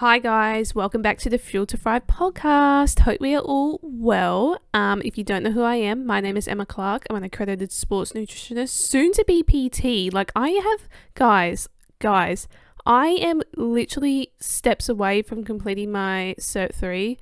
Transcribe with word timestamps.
Hi 0.00 0.18
guys, 0.18 0.74
welcome 0.74 1.02
back 1.02 1.18
to 1.18 1.28
the 1.28 1.36
Fuel 1.36 1.66
to 1.66 1.76
Thrive 1.76 2.06
podcast. 2.06 3.00
Hope 3.00 3.20
we 3.20 3.34
are 3.34 3.42
all 3.42 3.78
well. 3.82 4.58
Um, 4.72 5.02
if 5.04 5.18
you 5.18 5.24
don't 5.24 5.42
know 5.42 5.50
who 5.50 5.62
I 5.62 5.74
am, 5.74 6.06
my 6.06 6.22
name 6.22 6.38
is 6.38 6.48
Emma 6.48 6.64
Clarke. 6.64 7.04
I'm 7.10 7.16
an 7.16 7.24
accredited 7.24 7.70
sports 7.70 8.12
nutritionist, 8.12 8.70
soon 8.70 9.12
to 9.12 9.22
be 9.26 9.42
PT. 9.42 10.10
Like 10.10 10.32
I 10.34 10.52
have 10.52 10.88
guys, 11.14 11.68
guys, 11.98 12.48
I 12.86 13.08
am 13.08 13.42
literally 13.56 14.32
steps 14.40 14.88
away 14.88 15.20
from 15.20 15.44
completing 15.44 15.92
my 15.92 16.34
Cert 16.38 16.72
3 16.74 17.18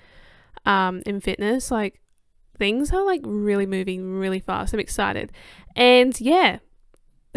um, 0.64 1.02
in 1.04 1.20
fitness. 1.20 1.72
Like 1.72 2.00
things 2.58 2.92
are 2.92 3.04
like 3.04 3.22
really 3.24 3.66
moving 3.66 4.20
really 4.20 4.38
fast. 4.38 4.72
I'm 4.72 4.78
excited. 4.78 5.32
And 5.74 6.20
yeah, 6.20 6.60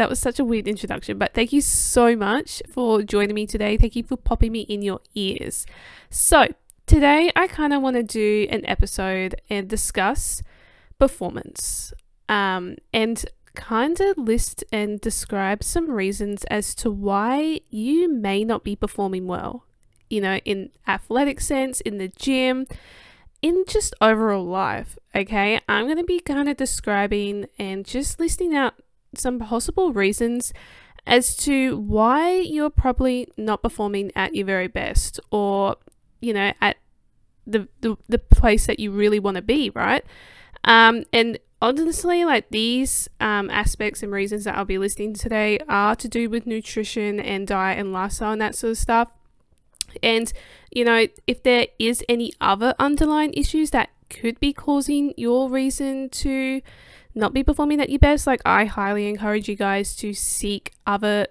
that 0.02 0.10
was 0.10 0.18
such 0.18 0.40
a 0.40 0.44
weird 0.44 0.66
introduction, 0.66 1.16
but 1.16 1.32
thank 1.32 1.52
you 1.52 1.60
so 1.60 2.16
much 2.16 2.60
for 2.68 3.04
joining 3.04 3.36
me 3.36 3.46
today. 3.46 3.76
Thank 3.76 3.94
you 3.94 4.02
for 4.02 4.16
popping 4.16 4.50
me 4.50 4.62
in 4.62 4.82
your 4.82 4.98
ears. 5.14 5.64
So, 6.10 6.48
today 6.86 7.30
I 7.36 7.46
kind 7.46 7.72
of 7.72 7.82
want 7.82 7.94
to 7.94 8.02
do 8.02 8.48
an 8.50 8.66
episode 8.66 9.40
and 9.48 9.68
discuss 9.68 10.42
performance 10.98 11.92
um, 12.28 12.78
and 12.92 13.24
kind 13.54 14.00
of 14.00 14.18
list 14.18 14.64
and 14.72 15.00
describe 15.00 15.62
some 15.62 15.88
reasons 15.88 16.42
as 16.50 16.74
to 16.74 16.90
why 16.90 17.60
you 17.70 18.12
may 18.12 18.42
not 18.42 18.64
be 18.64 18.74
performing 18.74 19.28
well, 19.28 19.66
you 20.10 20.20
know, 20.20 20.38
in 20.38 20.70
athletic 20.88 21.40
sense, 21.40 21.80
in 21.80 21.98
the 21.98 22.08
gym, 22.08 22.66
in 23.40 23.62
just 23.68 23.94
overall 24.00 24.44
life. 24.44 24.98
Okay, 25.14 25.60
I'm 25.68 25.84
going 25.84 25.98
to 25.98 26.02
be 26.02 26.18
kind 26.18 26.48
of 26.48 26.56
describing 26.56 27.46
and 27.56 27.84
just 27.84 28.18
listing 28.18 28.52
out 28.52 28.74
some 29.14 29.38
possible 29.38 29.92
reasons 29.92 30.52
as 31.06 31.36
to 31.36 31.76
why 31.76 32.30
you're 32.30 32.70
probably 32.70 33.28
not 33.36 33.62
performing 33.62 34.12
at 34.14 34.34
your 34.34 34.46
very 34.46 34.68
best 34.68 35.18
or, 35.30 35.76
you 36.20 36.32
know, 36.32 36.52
at 36.60 36.76
the, 37.46 37.68
the, 37.80 37.96
the 38.08 38.18
place 38.18 38.66
that 38.66 38.78
you 38.78 38.90
really 38.92 39.18
want 39.18 39.34
to 39.34 39.42
be, 39.42 39.70
right? 39.70 40.04
Um, 40.64 41.04
and 41.12 41.38
honestly, 41.60 42.24
like 42.24 42.50
these 42.50 43.08
um, 43.20 43.50
aspects 43.50 44.02
and 44.02 44.12
reasons 44.12 44.44
that 44.44 44.56
I'll 44.56 44.64
be 44.64 44.78
listing 44.78 45.12
today 45.14 45.58
are 45.68 45.96
to 45.96 46.08
do 46.08 46.30
with 46.30 46.46
nutrition 46.46 47.18
and 47.18 47.46
diet 47.46 47.78
and 47.78 47.92
lifestyle 47.92 48.32
and 48.32 48.40
that 48.40 48.54
sort 48.54 48.72
of 48.72 48.78
stuff. 48.78 49.08
And, 50.02 50.32
you 50.70 50.84
know, 50.84 51.06
if 51.26 51.42
there 51.42 51.66
is 51.78 52.04
any 52.08 52.32
other 52.40 52.74
underlying 52.78 53.34
issues 53.34 53.70
that 53.70 53.90
could 54.08 54.38
be 54.40 54.52
causing 54.52 55.14
your 55.16 55.50
reason 55.50 56.08
to 56.10 56.60
not 57.14 57.34
be 57.34 57.42
performing 57.42 57.80
at 57.80 57.90
your 57.90 57.98
best, 57.98 58.26
like 58.26 58.40
I 58.44 58.64
highly 58.64 59.08
encourage 59.08 59.48
you 59.48 59.56
guys 59.56 59.94
to 59.96 60.14
seek 60.14 60.72
other 60.86 61.26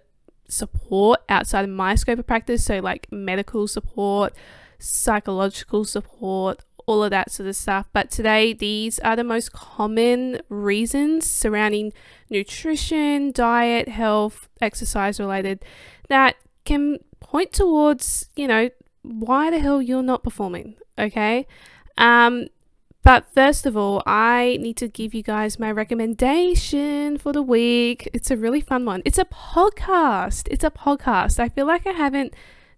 support 0.48 1.22
outside 1.30 1.64
of 1.64 1.70
my 1.72 1.96
scope 1.96 2.20
of 2.20 2.28
practice. 2.28 2.66
So, 2.66 2.80
like 2.80 3.08
medical 3.12 3.68
support, 3.68 4.34
psychological 4.80 5.86
support, 5.86 6.64
all 6.86 7.04
of 7.04 7.12
that 7.12 7.32
sort 7.32 7.48
of 7.48 7.56
stuff. 7.56 7.88
But 7.94 8.12
today, 8.12 8.54
these 8.54 9.00
are 9.00 9.16
the 9.16 9.24
most 9.24 9.54
common 9.54 10.42
reasons 10.50 11.30
surrounding 11.30 11.94
nutrition, 12.30 13.32
diet, 13.32 13.88
health, 13.88 14.50
exercise 14.62 15.20
related 15.20 15.64
that 16.10 16.36
can 16.66 17.00
point 17.20 17.54
towards, 17.54 18.30
you 18.36 18.48
know, 18.48 18.70
why 19.04 19.50
the 19.50 19.60
hell 19.60 19.82
you're 19.82 20.04
not 20.04 20.24
performing. 20.24 20.76
Okay. 21.00 21.48
Um, 21.98 22.48
but 23.04 23.26
first 23.34 23.66
of 23.66 23.76
all, 23.76 24.04
I 24.06 24.58
need 24.60 24.78
to 24.78 24.88
give 24.88 25.14
you 25.14 25.24
guys 25.24 25.58
my 25.60 25.72
recommendation 25.72 27.18
for 27.18 27.34
the 27.34 27.42
week. 27.42 28.10
It's 28.14 28.30
a 28.30 28.38
really 28.38 28.62
fun 28.62 28.86
one. 28.86 29.02
It's 29.06 29.18
a 29.18 29.26
podcast. 29.26 30.48
It's 30.52 30.64
a 30.64 30.70
podcast. 30.70 31.40
I 31.40 31.50
feel 31.50 31.66
like 31.66 31.88
I 31.88 31.94
haven't 31.94 32.34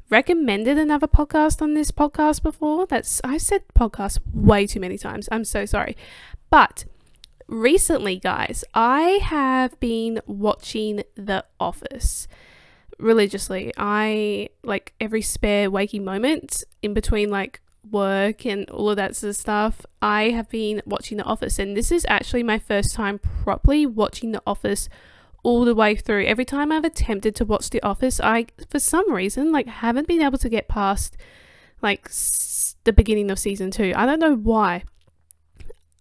recommended 0.09 0.77
another 0.77 1.07
podcast 1.07 1.61
on 1.61 1.73
this 1.73 1.91
podcast 1.91 2.41
before. 2.41 2.85
That's 2.87 3.19
I 3.23 3.37
said 3.37 3.63
podcast 3.75 4.19
way 4.33 4.65
too 4.65 4.79
many 4.79 4.97
times. 4.97 5.27
I'm 5.31 5.43
so 5.43 5.65
sorry. 5.65 5.97
But 6.49 6.85
recently, 7.47 8.17
guys, 8.17 8.63
I 8.73 9.19
have 9.23 9.79
been 9.79 10.21
watching 10.25 11.03
The 11.15 11.43
Office 11.59 12.27
religiously. 12.99 13.73
I 13.75 14.49
like 14.63 14.93
every 15.01 15.21
spare 15.21 15.69
waking 15.69 16.05
moment 16.05 16.63
in 16.81 16.93
between 16.93 17.29
like 17.29 17.59
work 17.89 18.45
and 18.45 18.69
all 18.69 18.89
of 18.89 18.95
that 18.97 19.15
sort 19.15 19.29
of 19.31 19.35
stuff, 19.35 19.85
I 20.01 20.29
have 20.29 20.49
been 20.49 20.81
watching 20.85 21.17
The 21.17 21.23
Office, 21.23 21.59
and 21.59 21.75
this 21.75 21.91
is 21.91 22.05
actually 22.09 22.43
my 22.43 22.59
first 22.59 22.93
time 22.93 23.19
properly 23.19 23.85
watching 23.85 24.31
The 24.31 24.41
Office 24.47 24.89
all 25.43 25.65
the 25.65 25.75
way 25.75 25.95
through. 25.95 26.25
Every 26.25 26.45
time 26.45 26.71
I've 26.71 26.85
attempted 26.85 27.35
to 27.35 27.45
watch 27.45 27.69
The 27.69 27.81
Office, 27.83 28.19
I, 28.21 28.47
for 28.69 28.79
some 28.79 29.11
reason, 29.11 29.51
like 29.51 29.67
haven't 29.67 30.07
been 30.07 30.21
able 30.21 30.37
to 30.37 30.49
get 30.49 30.67
past 30.67 31.17
like 31.81 32.05
s- 32.05 32.75
the 32.85 32.93
beginning 32.93 33.29
of 33.29 33.37
season 33.37 33.69
two. 33.69 33.93
I 33.95 34.05
don't 34.05 34.19
know 34.19 34.35
why. 34.35 34.83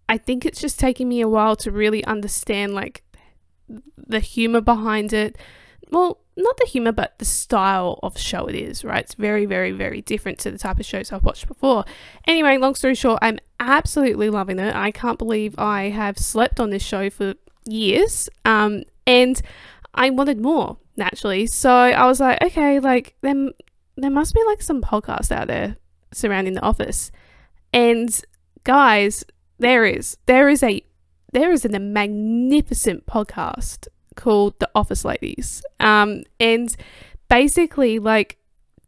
I 0.08 0.18
think 0.18 0.44
it's 0.44 0.60
just 0.60 0.78
taking 0.78 1.08
me 1.08 1.20
a 1.20 1.28
while 1.28 1.56
to 1.56 1.70
really 1.70 2.04
understand 2.04 2.74
like 2.74 3.02
the 3.96 4.20
humor 4.20 4.60
behind 4.60 5.12
it. 5.12 5.36
Well, 5.90 6.18
not 6.36 6.56
the 6.56 6.66
humor, 6.66 6.92
but 6.92 7.18
the 7.18 7.24
style 7.24 7.98
of 8.02 8.18
show 8.18 8.46
it 8.46 8.54
is, 8.54 8.84
right? 8.84 9.04
It's 9.04 9.14
very, 9.14 9.44
very, 9.44 9.72
very 9.72 10.00
different 10.00 10.38
to 10.40 10.50
the 10.50 10.58
type 10.58 10.78
of 10.80 10.86
shows 10.86 11.12
I've 11.12 11.24
watched 11.24 11.46
before. 11.46 11.84
Anyway, 12.26 12.56
long 12.56 12.74
story 12.74 12.94
short, 12.94 13.18
I'm 13.22 13.38
absolutely 13.60 14.30
loving 14.30 14.58
it. 14.58 14.74
I 14.74 14.90
can't 14.90 15.18
believe 15.18 15.54
I 15.58 15.90
have 15.90 16.18
slept 16.18 16.58
on 16.58 16.70
this 16.70 16.82
show 16.82 17.10
for 17.10 17.34
years. 17.66 18.28
Um, 18.44 18.84
and 19.06 19.40
I 19.94 20.10
wanted 20.10 20.40
more, 20.40 20.78
naturally. 20.96 21.46
So 21.46 21.70
I 21.70 22.06
was 22.06 22.20
like, 22.20 22.42
okay, 22.42 22.80
like, 22.80 23.14
then 23.20 23.52
there 23.96 24.10
must 24.10 24.34
be 24.34 24.42
like 24.46 24.62
some 24.62 24.80
podcast 24.80 25.30
out 25.30 25.48
there 25.48 25.76
surrounding 26.12 26.54
the 26.54 26.62
office. 26.62 27.12
And 27.72 28.18
guys, 28.64 29.24
there 29.58 29.84
is. 29.84 30.16
There 30.26 30.48
is 30.48 30.62
a 30.62 30.84
there 31.32 31.50
is 31.50 31.64
a 31.64 31.78
magnificent 31.78 33.06
podcast 33.06 33.88
called 34.16 34.58
The 34.58 34.70
Office 34.74 35.04
Ladies. 35.04 35.62
Um, 35.80 36.24
and 36.38 36.74
basically, 37.28 37.98
like 37.98 38.38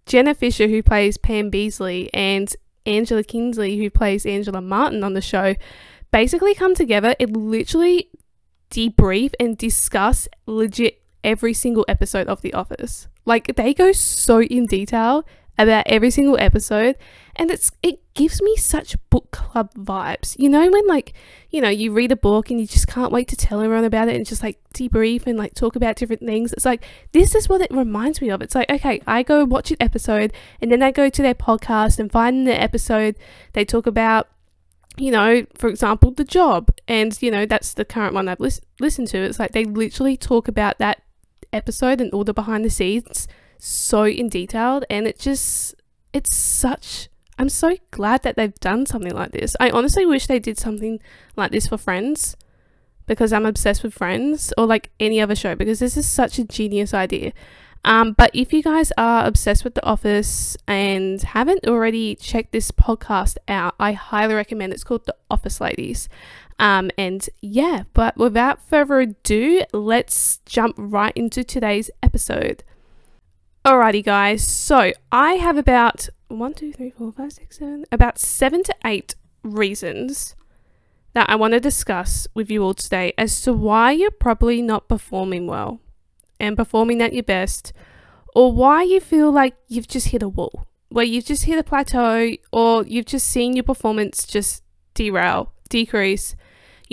Jenna 0.07 0.35
Fischer, 0.35 0.69
who 0.69 0.83
plays 0.83 1.17
Pam 1.17 1.51
Beesly, 1.51 2.09
and 2.13 2.55
Angela 2.87 3.25
Kinsey, 3.25 3.79
who 3.79 3.91
plays 3.91 4.27
Angela 4.27 4.61
Martin 4.61 5.03
on 5.03 5.15
the 5.15 5.21
show, 5.21 5.55
basically 6.11 6.55
come 6.55 6.75
together 6.75 7.15
and 7.19 7.37
literally 7.37 8.11
debrief 8.71 9.33
and 9.41 9.57
discuss 9.57 10.29
legit 10.47 11.01
every 11.23 11.55
single 11.55 11.85
episode 11.89 12.29
of 12.29 12.43
The 12.43 12.53
Office. 12.53 13.09
Like 13.25 13.57
they 13.57 13.73
go 13.73 13.93
so 13.93 14.43
in 14.43 14.67
detail 14.67 15.25
about 15.57 15.87
every 15.87 16.11
single 16.11 16.37
episode 16.39 16.97
and 17.37 17.51
it's 17.51 17.71
it 17.83 18.01
gives 18.15 18.41
me 18.43 18.57
such 18.57 18.97
book 19.11 19.31
club 19.31 19.73
vibes. 19.75 20.37
You 20.39 20.49
know 20.49 20.71
when 20.71 20.87
like 20.87 21.15
you 21.51 21.61
know 21.61 21.69
you 21.69 21.93
read 21.93 22.13
a 22.13 22.17
book 22.17 22.51
and 22.51 22.61
you 22.61 22.67
just 22.67 22.87
can't 22.87 23.13
wait 23.13 23.29
to 23.29 23.37
tell 23.37 23.61
everyone 23.61 23.85
about 23.85 24.09
it 24.09 24.17
and 24.17 24.27
just 24.27 24.43
like 24.43 24.59
debrief 24.73 25.27
and 25.27 25.39
like 25.39 25.55
talk 25.55 25.77
about 25.77 25.97
different 25.97 26.23
things? 26.23 26.53
It's 26.53 26.65
like 26.65 26.85
this 27.13 27.35
is 27.35 27.49
what 27.49 27.61
it 27.61 27.71
reminds 27.71 28.21
me 28.21 28.31
of. 28.31 28.43
It's 28.43 28.55
like 28.55 28.71
okay 28.71 29.01
i 29.07 29.23
go 29.23 29.45
watch 29.45 29.71
an 29.71 29.77
episode 29.81 30.33
and 30.61 30.71
then 30.71 30.83
i 30.83 30.91
go 30.91 31.09
to 31.09 31.23
their 31.23 31.35
podcast 31.35 31.99
and 31.99 32.11
find 32.11 32.47
the 32.47 32.61
episode 32.61 33.17
they 33.53 33.65
talk 33.65 33.87
about 33.87 34.29
you 34.97 35.11
know 35.11 35.45
for 35.57 35.69
example 35.69 36.11
the 36.11 36.25
job. 36.25 36.71
And 36.87 37.21
you 37.21 37.31
know 37.31 37.47
that's 37.47 37.75
the 37.75 37.85
current 37.85 38.15
one 38.15 38.29
i've 38.29 38.41
lis- 38.41 38.61
listened 38.81 39.09
to. 39.09 39.19
It's 39.19 39.39
like 39.39 39.53
they 39.53 39.65
literally 39.65 40.17
talk 40.17 40.49
about 40.49 40.79
that 40.79 41.03
episode 41.53 42.01
and 42.01 42.13
all 42.13 42.25
the 42.25 42.35
behind 42.35 42.65
the 42.65 42.71
scenes 42.71 43.29
so 43.59 44.05
in 44.05 44.29
detailed 44.29 44.85
and 44.91 45.07
it 45.07 45.19
just 45.19 45.75
it's 46.13 46.35
such 46.35 47.09
I'm 47.39 47.49
so 47.49 47.77
glad 47.91 48.23
that 48.23 48.37
they've 48.37 48.55
done 48.61 48.87
something 48.87 49.13
like 49.13 49.33
this. 49.33 49.57
I 49.59 49.71
honestly 49.71 50.07
wish 50.07 50.29
they 50.29 50.39
did 50.39 50.57
something 50.57 51.01
like 51.37 51.51
this 51.51 51.67
for 51.67 51.77
Friends 51.77 52.37
because 53.07 53.33
I'm 53.33 53.45
obsessed 53.47 53.83
with 53.83 53.93
Friends 53.93 54.53
or 54.57 54.67
like 54.67 54.91
any 55.01 55.21
other 55.21 55.35
show 55.35 55.55
because 55.55 55.81
this 55.81 55.97
is 55.97 56.07
such 56.07 56.39
a 56.39 56.45
genius 56.45 56.95
idea. 56.95 57.33
Um, 57.85 58.13
but 58.13 58.31
if 58.33 58.53
you 58.53 58.63
guys 58.63 58.93
are 58.97 59.27
obsessed 59.27 59.63
with 59.63 59.75
The 59.75 59.85
Office 59.85 60.57
and 60.67 61.21
haven't 61.21 61.67
already 61.67 62.15
checked 62.15 62.53
this 62.53 62.71
podcast 62.71 63.37
out, 63.47 63.75
I 63.79 63.93
highly 63.93 64.35
recommend 64.35 64.73
it's 64.73 64.85
called 64.85 65.05
The 65.05 65.17
Office 65.31 65.61
Ladies. 65.61 66.09
Um, 66.59 66.91
and 66.97 67.29
yeah, 67.43 67.83
but 67.93 68.17
without 68.17 68.67
further 68.67 69.01
ado, 69.01 69.63
let's 69.73 70.39
jump 70.47 70.77
right 70.79 71.13
into 71.15 71.45
today's 71.45 71.91
episode. 72.03 72.65
Alrighty, 73.67 74.05
guys. 74.05 74.47
So 74.47 74.93
I 75.11 75.35
have 75.35 75.57
about 75.57 76.11
one, 76.29 76.53
two, 76.53 76.71
three, 76.71 76.91
four, 76.91 77.13
five, 77.13 77.33
six, 77.33 77.57
seven, 77.57 77.87
about 77.91 78.19
seven 78.19 78.63
to 78.63 78.75
eight 78.85 79.15
reasons 79.43 80.37
that 81.15 81.31
I 81.31 81.37
want 81.37 81.55
to 81.55 81.61
discuss 81.61 82.29
with 82.35 82.51
you 82.51 82.63
all 82.63 82.75
today 82.75 83.15
as 83.17 83.41
to 83.41 83.55
why 83.55 83.93
you're 83.93 84.11
probably 84.11 84.61
not 84.61 84.87
performing 84.87 85.47
well 85.47 85.81
and 86.39 86.59
performing 86.59 87.01
at 87.01 87.15
your 87.15 87.23
best, 87.23 87.73
or 88.35 88.53
why 88.53 88.83
you 88.83 89.01
feel 89.01 89.33
like 89.33 89.55
you've 89.67 89.89
just 89.89 90.09
hit 90.09 90.23
a 90.23 90.29
wall, 90.29 90.67
where 90.91 91.07
you've 91.07 91.25
just 91.25 91.45
hit 91.45 91.59
a 91.59 91.65
plateau, 91.65 92.33
or 92.53 92.85
you've 92.85 93.07
just 93.07 93.27
seen 93.27 93.55
your 93.57 93.63
performance 93.63 94.27
just 94.27 94.63
derail, 94.93 95.55
decrease, 95.71 96.37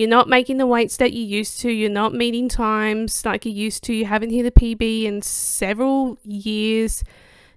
you're 0.01 0.09
not 0.09 0.27
making 0.27 0.57
the 0.57 0.65
weights 0.65 0.97
that 0.97 1.13
you 1.13 1.23
used 1.23 1.61
to, 1.61 1.69
you're 1.71 1.87
not 1.87 2.11
meeting 2.11 2.49
times 2.49 3.23
like 3.23 3.45
you 3.45 3.51
used 3.51 3.83
to, 3.83 3.93
you 3.93 4.05
haven't 4.05 4.31
hit 4.31 4.47
a 4.47 4.49
PB 4.49 5.03
in 5.03 5.21
several 5.21 6.17
years, 6.23 7.03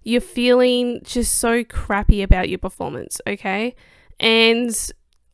you're 0.02 0.20
feeling 0.20 1.00
just 1.04 1.36
so 1.36 1.64
crappy 1.64 2.20
about 2.20 2.50
your 2.50 2.58
performance, 2.58 3.18
okay? 3.26 3.74
And 4.20 4.76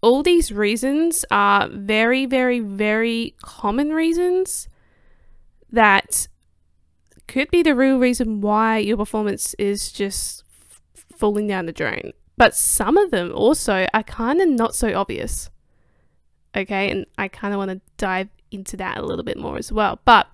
all 0.01 0.23
these 0.23 0.53
reasons 0.53 1.25
are 1.33 1.69
very, 1.69 2.27
very, 2.27 2.61
very 2.61 3.35
common 3.43 3.93
reasons 3.93 4.69
that 5.69 6.29
could 7.27 7.51
be 7.51 7.65
the 7.65 7.75
real 7.75 7.99
reason 7.99 8.41
why 8.41 8.79
your 8.79 8.97
performance 8.97 9.55
is 9.55 9.91
just 9.91 10.45
falling 10.95 11.49
down 11.49 11.67
the 11.67 11.73
drain. 11.73 12.13
But 12.37 12.55
some 12.55 12.97
of 12.97 13.11
them 13.11 13.33
also 13.35 13.89
are 13.93 14.05
kind 14.05 14.41
of 14.41 14.49
not 14.49 14.77
so 14.77 14.95
obvious. 14.95 15.51
Okay, 16.57 16.91
and 16.91 17.07
I 17.17 17.29
kind 17.29 17.55
of 17.55 17.59
want 17.59 17.71
to 17.71 17.81
dive 17.97 18.29
into 18.51 18.77
that 18.79 18.99
a 18.99 19.03
little 19.03 19.25
bit 19.25 19.39
more 19.39 19.57
as 19.57 19.71
well. 19.71 20.01
But 20.05 20.27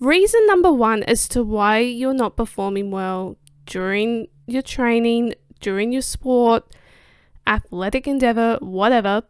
reason 0.00 0.46
number 0.46 0.72
one 0.72 1.02
as 1.02 1.28
to 1.28 1.42
why 1.42 1.78
you're 1.78 2.14
not 2.14 2.36
performing 2.36 2.90
well 2.90 3.36
during 3.66 4.28
your 4.46 4.62
training, 4.62 5.34
during 5.60 5.92
your 5.92 6.02
sport, 6.02 6.64
athletic 7.46 8.06
endeavor, 8.06 8.58
whatever, 8.60 9.22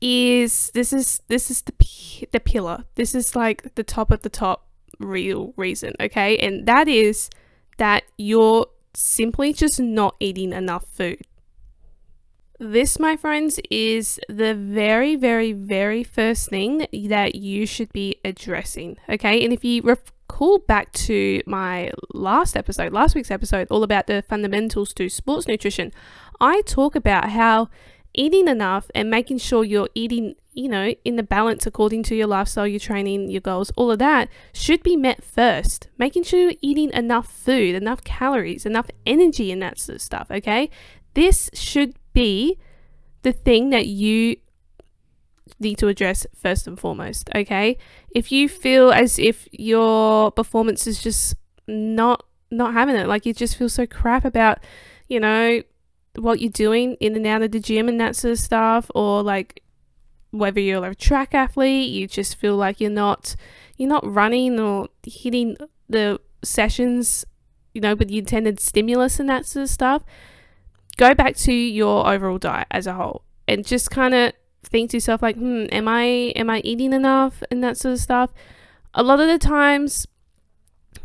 is 0.00 0.70
this 0.74 0.92
is 0.92 1.20
this 1.28 1.50
is 1.50 1.62
the 1.62 1.72
the 2.32 2.40
pillar. 2.40 2.84
This 2.94 3.14
is 3.14 3.34
like 3.34 3.74
the 3.74 3.84
top 3.84 4.10
of 4.10 4.22
the 4.22 4.28
top 4.28 4.66
real 4.98 5.54
reason, 5.56 5.94
okay? 6.00 6.36
And 6.38 6.66
that 6.66 6.88
is 6.88 7.30
that 7.78 8.04
you're 8.18 8.66
simply 8.94 9.52
just 9.52 9.80
not 9.80 10.16
eating 10.20 10.52
enough 10.52 10.84
food. 10.92 11.22
This, 12.62 12.98
my 12.98 13.16
friends, 13.16 13.58
is 13.70 14.20
the 14.28 14.54
very, 14.54 15.16
very, 15.16 15.54
very 15.54 16.04
first 16.04 16.50
thing 16.50 16.86
that 17.08 17.34
you 17.34 17.64
should 17.64 17.90
be 17.90 18.16
addressing. 18.22 18.98
Okay. 19.08 19.42
And 19.42 19.50
if 19.50 19.64
you 19.64 19.80
recall 19.80 20.58
back 20.58 20.92
to 20.92 21.40
my 21.46 21.90
last 22.12 22.58
episode, 22.58 22.92
last 22.92 23.14
week's 23.14 23.30
episode, 23.30 23.66
all 23.70 23.82
about 23.82 24.08
the 24.08 24.22
fundamentals 24.28 24.92
to 24.92 25.08
sports 25.08 25.48
nutrition, 25.48 25.90
I 26.38 26.60
talk 26.66 26.94
about 26.94 27.30
how 27.30 27.70
eating 28.12 28.46
enough 28.46 28.90
and 28.94 29.08
making 29.08 29.38
sure 29.38 29.64
you're 29.64 29.88
eating, 29.94 30.34
you 30.52 30.68
know, 30.68 30.94
in 31.02 31.16
the 31.16 31.22
balance 31.22 31.66
according 31.66 32.02
to 32.02 32.14
your 32.14 32.26
lifestyle, 32.26 32.66
your 32.66 32.78
training, 32.78 33.30
your 33.30 33.40
goals, 33.40 33.72
all 33.74 33.90
of 33.90 33.98
that 34.00 34.28
should 34.52 34.82
be 34.82 34.96
met 34.96 35.24
first. 35.24 35.88
Making 35.96 36.24
sure 36.24 36.40
you're 36.40 36.52
eating 36.60 36.92
enough 36.92 37.32
food, 37.32 37.74
enough 37.74 38.04
calories, 38.04 38.66
enough 38.66 38.90
energy, 39.06 39.50
and 39.50 39.62
that 39.62 39.78
sort 39.78 39.96
of 39.96 40.02
stuff. 40.02 40.26
Okay. 40.30 40.68
This 41.14 41.48
should 41.54 41.94
be 42.20 42.58
the 43.22 43.32
thing 43.32 43.70
that 43.70 43.86
you 43.86 44.36
need 45.58 45.78
to 45.78 45.88
address 45.88 46.26
first 46.34 46.66
and 46.66 46.78
foremost, 46.78 47.30
okay? 47.34 47.78
If 48.14 48.30
you 48.30 48.48
feel 48.48 48.92
as 48.92 49.18
if 49.18 49.48
your 49.52 50.30
performance 50.30 50.86
is 50.86 51.02
just 51.02 51.34
not 51.66 52.24
not 52.50 52.74
having 52.74 52.96
it, 52.96 53.06
like 53.06 53.24
you 53.24 53.32
just 53.32 53.56
feel 53.56 53.68
so 53.68 53.86
crap 53.86 54.24
about, 54.24 54.58
you 55.08 55.20
know, 55.20 55.62
what 56.16 56.40
you're 56.40 56.50
doing 56.50 56.96
in 57.00 57.16
and 57.16 57.26
out 57.26 57.42
of 57.42 57.52
the 57.52 57.60
gym 57.60 57.88
and 57.88 58.00
that 58.00 58.16
sort 58.16 58.32
of 58.32 58.38
stuff, 58.38 58.90
or 58.94 59.22
like 59.22 59.62
whether 60.30 60.60
you're 60.60 60.84
a 60.84 60.94
track 60.94 61.34
athlete, 61.34 61.88
you 61.90 62.06
just 62.06 62.36
feel 62.36 62.56
like 62.56 62.80
you're 62.80 62.90
not 62.90 63.34
you're 63.78 63.88
not 63.88 64.04
running 64.04 64.60
or 64.60 64.88
hitting 65.06 65.56
the 65.88 66.20
sessions, 66.42 67.24
you 67.72 67.80
know, 67.80 67.94
with 67.94 68.08
the 68.08 68.18
intended 68.18 68.60
stimulus 68.60 69.18
and 69.18 69.28
that 69.30 69.46
sort 69.46 69.62
of 69.62 69.70
stuff 69.70 70.04
go 71.00 71.14
back 71.14 71.34
to 71.34 71.52
your 71.52 72.06
overall 72.06 72.36
diet 72.36 72.66
as 72.70 72.86
a 72.86 72.92
whole 72.92 73.22
and 73.48 73.66
just 73.66 73.90
kind 73.90 74.12
of 74.12 74.34
think 74.62 74.90
to 74.90 74.98
yourself 74.98 75.22
like 75.22 75.34
hmm 75.34 75.64
am 75.72 75.88
i 75.88 76.02
am 76.36 76.50
i 76.50 76.60
eating 76.60 76.92
enough? 76.92 77.42
and 77.50 77.64
that 77.64 77.76
sort 77.78 77.94
of 77.94 77.98
stuff. 77.98 78.30
A 78.92 79.02
lot 79.02 79.18
of 79.18 79.26
the 79.26 79.38
times 79.38 80.06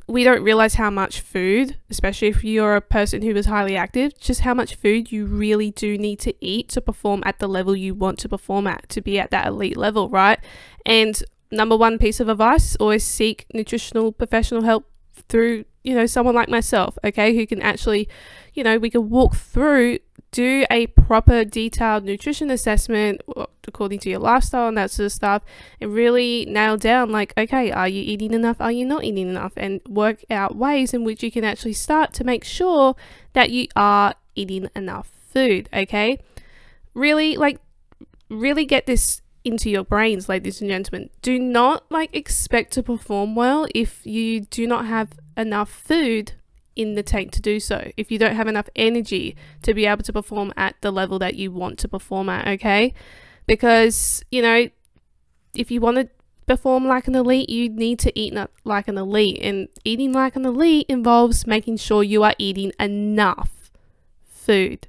we 0.07 0.23
don't 0.25 0.43
realize 0.43 0.73
how 0.73 0.89
much 0.89 1.21
food 1.21 1.77
especially 1.89 2.27
if 2.27 2.43
you're 2.43 2.75
a 2.75 2.81
person 2.81 3.21
who 3.21 3.31
is 3.31 3.45
highly 3.45 3.77
active 3.77 4.19
just 4.19 4.41
how 4.41 4.53
much 4.53 4.75
food 4.75 5.11
you 5.11 5.25
really 5.25 5.71
do 5.71 5.97
need 5.97 6.19
to 6.19 6.33
eat 6.43 6.67
to 6.69 6.81
perform 6.81 7.23
at 7.25 7.39
the 7.39 7.47
level 7.47 7.75
you 7.75 7.93
want 7.93 8.19
to 8.19 8.27
perform 8.27 8.67
at 8.67 8.89
to 8.89 9.01
be 9.01 9.17
at 9.17 9.31
that 9.31 9.47
elite 9.47 9.77
level 9.77 10.09
right? 10.09 10.39
And 10.85 11.23
number 11.51 11.77
one 11.77 11.97
piece 11.97 12.19
of 12.19 12.27
advice 12.27 12.75
always 12.81 13.05
seek 13.05 13.45
nutritional 13.53 14.11
professional 14.11 14.63
help 14.63 14.91
through 15.29 15.63
you 15.85 15.95
know 15.95 16.05
someone 16.05 16.35
like 16.35 16.49
myself 16.49 16.97
okay 17.05 17.33
who 17.33 17.47
can 17.47 17.61
actually 17.61 18.09
you 18.55 18.63
know, 18.63 18.77
we 18.77 18.89
can 18.89 19.09
walk 19.09 19.35
through, 19.35 19.99
do 20.31 20.65
a 20.71 20.87
proper 20.87 21.43
detailed 21.43 22.05
nutrition 22.05 22.49
assessment 22.49 23.21
uh, 23.35 23.45
according 23.67 23.99
to 23.99 24.09
your 24.09 24.19
lifestyle 24.19 24.69
and 24.69 24.77
that 24.77 24.89
sort 24.89 25.05
of 25.05 25.11
stuff, 25.11 25.43
and 25.79 25.93
really 25.93 26.45
nail 26.45 26.77
down 26.77 27.11
like, 27.11 27.33
okay, 27.37 27.71
are 27.71 27.87
you 27.87 28.01
eating 28.01 28.33
enough? 28.33 28.57
Are 28.59 28.71
you 28.71 28.85
not 28.85 29.03
eating 29.03 29.29
enough? 29.29 29.53
And 29.57 29.81
work 29.87 30.23
out 30.31 30.55
ways 30.55 30.93
in 30.93 31.03
which 31.03 31.21
you 31.21 31.31
can 31.31 31.43
actually 31.43 31.73
start 31.73 32.13
to 32.13 32.23
make 32.23 32.43
sure 32.43 32.95
that 33.33 33.51
you 33.51 33.67
are 33.75 34.15
eating 34.35 34.69
enough 34.75 35.11
food, 35.31 35.69
okay? 35.73 36.19
Really, 36.93 37.35
like, 37.35 37.59
really 38.29 38.65
get 38.65 38.85
this 38.85 39.21
into 39.43 39.69
your 39.69 39.83
brains, 39.83 40.27
ladies 40.27 40.61
and 40.61 40.69
gentlemen. 40.69 41.09
Do 41.21 41.37
not 41.37 41.85
like 41.91 42.15
expect 42.15 42.73
to 42.73 42.83
perform 42.83 43.35
well 43.35 43.67
if 43.75 44.05
you 44.05 44.41
do 44.41 44.65
not 44.65 44.85
have 44.85 45.09
enough 45.37 45.69
food 45.69 46.33
in 46.75 46.95
the 46.95 47.03
tank 47.03 47.31
to 47.31 47.41
do 47.41 47.59
so, 47.59 47.91
if 47.97 48.11
you 48.11 48.19
don't 48.19 48.35
have 48.35 48.47
enough 48.47 48.69
energy 48.75 49.35
to 49.61 49.73
be 49.73 49.85
able 49.85 50.03
to 50.03 50.13
perform 50.13 50.53
at 50.57 50.75
the 50.81 50.91
level 50.91 51.19
that 51.19 51.35
you 51.35 51.51
want 51.51 51.79
to 51.79 51.87
perform 51.87 52.29
at, 52.29 52.47
okay? 52.47 52.93
Because, 53.47 54.23
you 54.31 54.41
know, 54.41 54.69
if 55.55 55.71
you 55.71 55.79
want 55.79 55.97
to 55.97 56.09
perform 56.45 56.85
like 56.85 57.07
an 57.07 57.15
elite, 57.15 57.49
you 57.49 57.69
need 57.69 57.99
to 57.99 58.19
eat 58.19 58.35
like 58.63 58.87
an 58.87 58.97
elite. 58.97 59.39
And 59.41 59.67
eating 59.83 60.11
like 60.11 60.35
an 60.35 60.45
elite 60.45 60.85
involves 60.89 61.47
making 61.47 61.77
sure 61.77 62.03
you 62.03 62.23
are 62.23 62.35
eating 62.37 62.71
enough 62.79 63.71
food, 64.25 64.87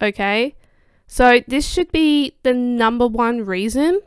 okay? 0.00 0.54
So, 1.06 1.40
this 1.46 1.66
should 1.66 1.92
be 1.92 2.34
the 2.42 2.52
number 2.52 3.06
one 3.06 3.44
reason 3.44 4.00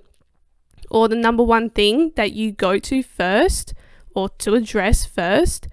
or 0.92 1.08
the 1.08 1.16
number 1.16 1.44
one 1.44 1.70
thing 1.70 2.12
that 2.16 2.34
you 2.34 2.52
go 2.52 2.78
to 2.78 3.02
first 3.02 3.74
or 4.14 4.30
to 4.30 4.54
address 4.54 5.06
first 5.06 5.68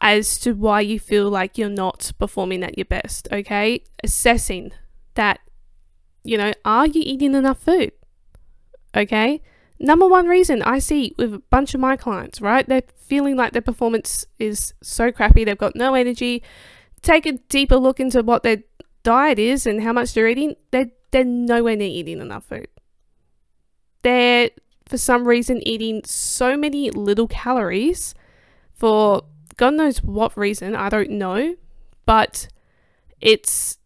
as 0.00 0.38
to 0.40 0.52
why 0.52 0.80
you 0.80 1.00
feel 1.00 1.30
like 1.30 1.56
you're 1.56 1.68
not 1.68 2.12
performing 2.18 2.62
at 2.62 2.76
your 2.76 2.84
best, 2.84 3.28
okay? 3.32 3.82
Assessing 4.04 4.72
that, 5.14 5.40
you 6.22 6.36
know, 6.36 6.52
are 6.64 6.86
you 6.86 7.02
eating 7.04 7.34
enough 7.34 7.62
food? 7.62 7.92
Okay? 8.94 9.40
Number 9.78 10.06
one 10.06 10.26
reason 10.26 10.62
I 10.62 10.78
see 10.78 11.14
with 11.18 11.34
a 11.34 11.38
bunch 11.50 11.74
of 11.74 11.80
my 11.80 11.96
clients, 11.96 12.40
right? 12.40 12.66
They're 12.66 12.82
feeling 12.96 13.36
like 13.36 13.52
their 13.52 13.62
performance 13.62 14.26
is 14.38 14.74
so 14.82 15.12
crappy, 15.12 15.44
they've 15.44 15.56
got 15.56 15.76
no 15.76 15.94
energy. 15.94 16.42
Take 17.02 17.26
a 17.26 17.32
deeper 17.32 17.76
look 17.76 18.00
into 18.00 18.22
what 18.22 18.42
their 18.42 18.62
diet 19.02 19.38
is 19.38 19.66
and 19.66 19.82
how 19.82 19.92
much 19.92 20.12
they're 20.12 20.28
eating. 20.28 20.56
They're, 20.70 20.90
they're 21.10 21.24
nowhere 21.24 21.76
near 21.76 21.88
eating 21.88 22.20
enough 22.20 22.44
food. 22.44 22.68
They're, 24.02 24.50
for 24.86 24.98
some 24.98 25.26
reason, 25.26 25.66
eating 25.66 26.02
so 26.04 26.56
many 26.56 26.90
little 26.90 27.28
calories 27.28 28.14
for 28.72 29.22
God 29.56 29.74
knows 29.74 30.02
what 30.02 30.36
reason, 30.36 30.74
I 30.76 30.88
don't 30.88 31.10
know, 31.10 31.56
but 32.04 32.48
it's 33.20 33.78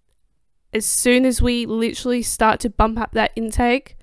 as 0.73 0.87
soon 0.87 1.25
as 1.25 1.41
we 1.41 1.67
literally 1.67 2.23
start 2.23 2.61
to 2.61 2.71
bump 2.71 2.99
up 2.99 3.13
that 3.13 3.33
intake, 3.37 3.97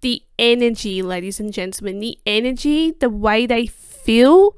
the 0.00 0.22
energy, 0.38 1.02
ladies 1.02 1.40
and 1.40 1.52
gentlemen, 1.52 2.00
the 2.00 2.18
energy, 2.26 2.92
the 2.92 3.10
way 3.10 3.46
they 3.46 3.66
feel 3.66 4.56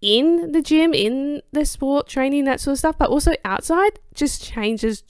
in 0.00 0.52
the 0.52 0.62
gym, 0.62 0.94
in 0.94 1.42
the 1.50 1.64
sport 1.64 2.06
training, 2.06 2.44
that 2.44 2.60
sort 2.60 2.72
of 2.74 2.78
stuff, 2.78 2.98
but 2.98 3.10
also 3.10 3.32
outside 3.44 3.98
just 4.14 4.42
changes 4.42 5.02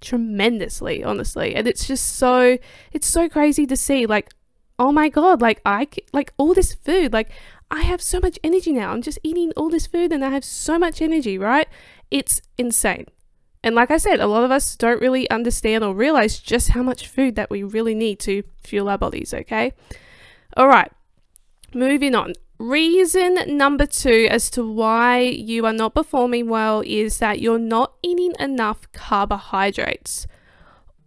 tremendously, 0.00 1.02
honestly. 1.02 1.54
And 1.54 1.66
it's 1.66 1.86
just 1.86 2.16
so, 2.16 2.58
it's 2.92 3.06
so 3.06 3.28
crazy 3.28 3.66
to 3.66 3.76
see. 3.76 4.04
Like, 4.04 4.30
oh 4.78 4.92
my 4.92 5.08
God, 5.08 5.40
like, 5.40 5.62
I, 5.64 5.88
like, 6.12 6.34
all 6.36 6.52
this 6.52 6.74
food, 6.74 7.12
like, 7.12 7.30
I 7.74 7.82
have 7.82 8.00
so 8.00 8.20
much 8.20 8.38
energy 8.44 8.72
now. 8.72 8.92
I'm 8.92 9.02
just 9.02 9.18
eating 9.24 9.52
all 9.56 9.68
this 9.68 9.88
food 9.88 10.12
and 10.12 10.24
I 10.24 10.30
have 10.30 10.44
so 10.44 10.78
much 10.78 11.02
energy, 11.02 11.36
right? 11.36 11.66
It's 12.08 12.40
insane. 12.56 13.06
And 13.64 13.74
like 13.74 13.90
I 13.90 13.96
said, 13.96 14.20
a 14.20 14.28
lot 14.28 14.44
of 14.44 14.52
us 14.52 14.76
don't 14.76 15.00
really 15.00 15.28
understand 15.28 15.82
or 15.82 15.92
realize 15.92 16.38
just 16.38 16.68
how 16.68 16.84
much 16.84 17.08
food 17.08 17.34
that 17.34 17.50
we 17.50 17.64
really 17.64 17.96
need 17.96 18.20
to 18.20 18.44
fuel 18.62 18.88
our 18.88 18.96
bodies, 18.96 19.34
okay? 19.34 19.72
All 20.56 20.68
right, 20.68 20.92
moving 21.74 22.14
on. 22.14 22.34
Reason 22.58 23.56
number 23.56 23.86
two 23.86 24.28
as 24.30 24.50
to 24.50 24.64
why 24.64 25.22
you 25.22 25.66
are 25.66 25.72
not 25.72 25.96
performing 25.96 26.48
well 26.48 26.80
is 26.86 27.18
that 27.18 27.40
you're 27.40 27.58
not 27.58 27.94
eating 28.04 28.34
enough 28.38 28.86
carbohydrates, 28.92 30.28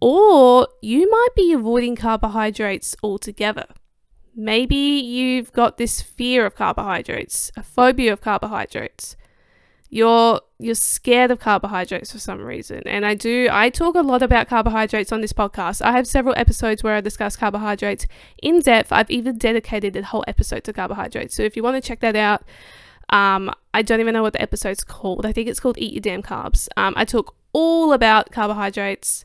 or 0.02 0.68
you 0.82 1.10
might 1.10 1.34
be 1.34 1.54
avoiding 1.54 1.96
carbohydrates 1.96 2.94
altogether. 3.02 3.64
Maybe 4.38 4.76
you've 4.76 5.52
got 5.52 5.78
this 5.78 6.00
fear 6.00 6.46
of 6.46 6.54
carbohydrates, 6.54 7.50
a 7.56 7.62
phobia 7.64 8.12
of 8.12 8.20
carbohydrates. 8.20 9.16
You're 9.90 10.40
you're 10.60 10.74
scared 10.74 11.30
of 11.30 11.40
carbohydrates 11.40 12.12
for 12.12 12.18
some 12.18 12.40
reason. 12.40 12.82
And 12.86 13.04
I 13.04 13.14
do 13.14 13.48
I 13.50 13.68
talk 13.68 13.96
a 13.96 14.00
lot 14.00 14.22
about 14.22 14.48
carbohydrates 14.48 15.10
on 15.10 15.22
this 15.22 15.32
podcast. 15.32 15.82
I 15.82 15.90
have 15.92 16.06
several 16.06 16.34
episodes 16.36 16.84
where 16.84 16.94
I 16.94 17.00
discuss 17.00 17.36
carbohydrates 17.36 18.06
in 18.40 18.60
depth. 18.60 18.92
I've 18.92 19.10
even 19.10 19.38
dedicated 19.38 19.96
a 19.96 20.04
whole 20.04 20.24
episode 20.28 20.62
to 20.64 20.72
carbohydrates. 20.72 21.34
So 21.34 21.42
if 21.42 21.56
you 21.56 21.64
want 21.64 21.82
to 21.82 21.88
check 21.88 22.00
that 22.00 22.16
out, 22.16 22.42
Um, 23.10 23.50
I 23.72 23.80
don't 23.82 24.00
even 24.00 24.12
know 24.12 24.22
what 24.22 24.34
the 24.34 24.42
episode's 24.42 24.84
called. 24.84 25.24
I 25.24 25.32
think 25.32 25.48
it's 25.48 25.60
called 25.60 25.78
Eat 25.78 25.94
Your 25.94 26.02
Damn 26.02 26.22
Carbs. 26.22 26.68
Um, 26.76 26.92
I 26.94 27.04
talk 27.06 27.34
all 27.54 27.92
about 27.92 28.30
carbohydrates. 28.30 29.24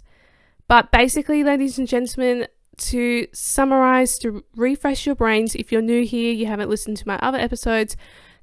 But 0.70 0.90
basically, 0.92 1.44
ladies 1.44 1.78
and 1.78 1.88
gentlemen, 1.88 2.48
to 2.90 3.28
summarize, 3.34 4.18
to 4.20 4.44
refresh 4.56 5.06
your 5.06 5.16
brains, 5.16 5.56
if 5.56 5.72
you're 5.72 5.82
new 5.82 6.04
here, 6.06 6.34
you 6.34 6.46
haven't 6.46 6.70
listened 6.70 6.98
to 6.98 7.08
my 7.08 7.18
other 7.20 7.38
episodes, 7.38 7.96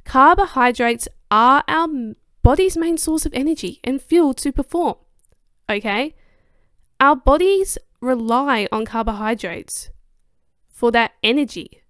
carbohydrates 0.04 1.09
are 1.30 1.62
our 1.68 1.88
body's 2.42 2.76
main 2.76 2.97
source 2.99 3.26
of 3.26 3.35
energy 3.35 3.80
and 3.85 4.00
fuel 4.00 4.35
to 4.35 4.52
perform. 4.52 4.97
Okay? 5.68 6.14
Our 6.99 7.16
bodies 7.16 7.78
rely 8.00 8.66
on 8.73 8.85
carbohydrates 8.85 9.90
for 10.68 10.90
that 10.92 11.12
energy. 11.23 11.82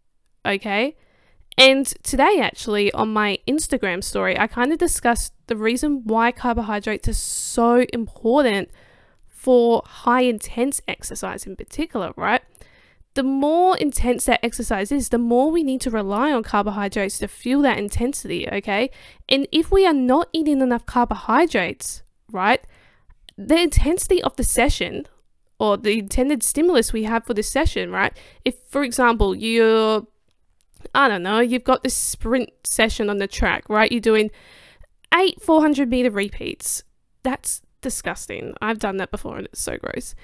Okay? 0.45 0.97
And 1.57 1.87
today, 2.02 2.40
actually, 2.40 2.92
on 2.92 3.12
my 3.12 3.38
Instagram 3.47 4.02
story, 4.02 4.38
I 4.38 4.47
kind 4.47 4.73
of 4.73 4.78
discussed 4.78 5.35
the 5.47 5.57
reason 5.57 6.02
why 6.04 6.33
carbohydrates 6.33 7.09
are 7.09 7.14
so 7.14 7.85
important 7.92 8.71
for 9.40 9.82
high 9.87 10.20
intense 10.20 10.82
exercise 10.87 11.47
in 11.47 11.56
particular, 11.56 12.12
right? 12.14 12.42
The 13.14 13.23
more 13.23 13.75
intense 13.78 14.26
that 14.26 14.44
exercise 14.44 14.92
is, 14.92 15.09
the 15.09 15.16
more 15.16 15.50
we 15.50 15.62
need 15.62 15.80
to 15.80 15.90
rely 15.90 16.30
on 16.30 16.42
carbohydrates 16.42 17.18
to 17.20 17.26
fuel 17.26 17.62
that 17.62 17.78
intensity, 17.78 18.47
okay? 18.52 18.90
And 19.30 19.49
if 19.50 19.73
we 19.73 19.87
are 19.87 19.94
not 19.94 20.28
eating 20.35 20.61
enough 20.61 20.85
carbohydrates, 20.85 22.02
right, 22.30 22.62
the 23.38 23.59
intensity 23.59 24.23
of 24.23 24.37
the 24.37 24.44
session 24.44 25.09
or 25.59 25.78
the 25.78 26.00
intended 26.00 26.42
stimulus 26.42 26.92
we 26.92 27.04
have 27.04 27.25
for 27.25 27.32
this 27.32 27.49
session, 27.49 27.90
right? 27.90 28.12
If, 28.44 28.56
for 28.68 28.85
example, 28.85 29.35
you're, 29.35 30.06
I 30.94 31.09
don't 31.09 31.23
know, 31.23 31.40
you've 31.40 31.64
got 31.64 31.82
this 31.82 31.97
sprint 31.97 32.50
session 32.64 33.09
on 33.09 33.16
the 33.16 33.26
track, 33.26 33.70
right? 33.70 33.90
You're 33.90 34.02
doing 34.02 34.30
eight 35.14 35.40
400 35.40 35.88
meter 35.88 36.11
repeats. 36.11 36.85
That's 37.23 37.62
disgusting. 37.80 38.54
I've 38.60 38.78
done 38.78 38.96
that 38.99 39.10
before 39.10 39.37
and 39.37 39.46
it's 39.46 39.60
so 39.60 39.76
gross. 39.76 40.14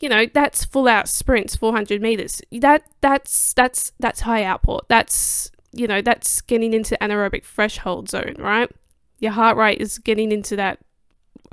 You 0.00 0.08
know, 0.08 0.26
that's 0.32 0.64
full 0.64 0.88
out 0.88 1.08
sprints, 1.08 1.56
400 1.56 2.00
meters. 2.00 2.40
That 2.52 2.82
that's 3.00 3.52
that's 3.52 3.92
that's 3.98 4.20
high 4.20 4.44
output. 4.44 4.88
That's 4.88 5.50
you 5.72 5.86
know, 5.86 6.00
that's 6.02 6.40
getting 6.40 6.72
into 6.72 6.96
anaerobic 7.00 7.44
threshold 7.44 8.08
zone, 8.08 8.36
right? 8.38 8.70
Your 9.18 9.32
heart 9.32 9.56
rate 9.56 9.80
is 9.80 9.98
getting 9.98 10.32
into 10.32 10.56
that 10.56 10.78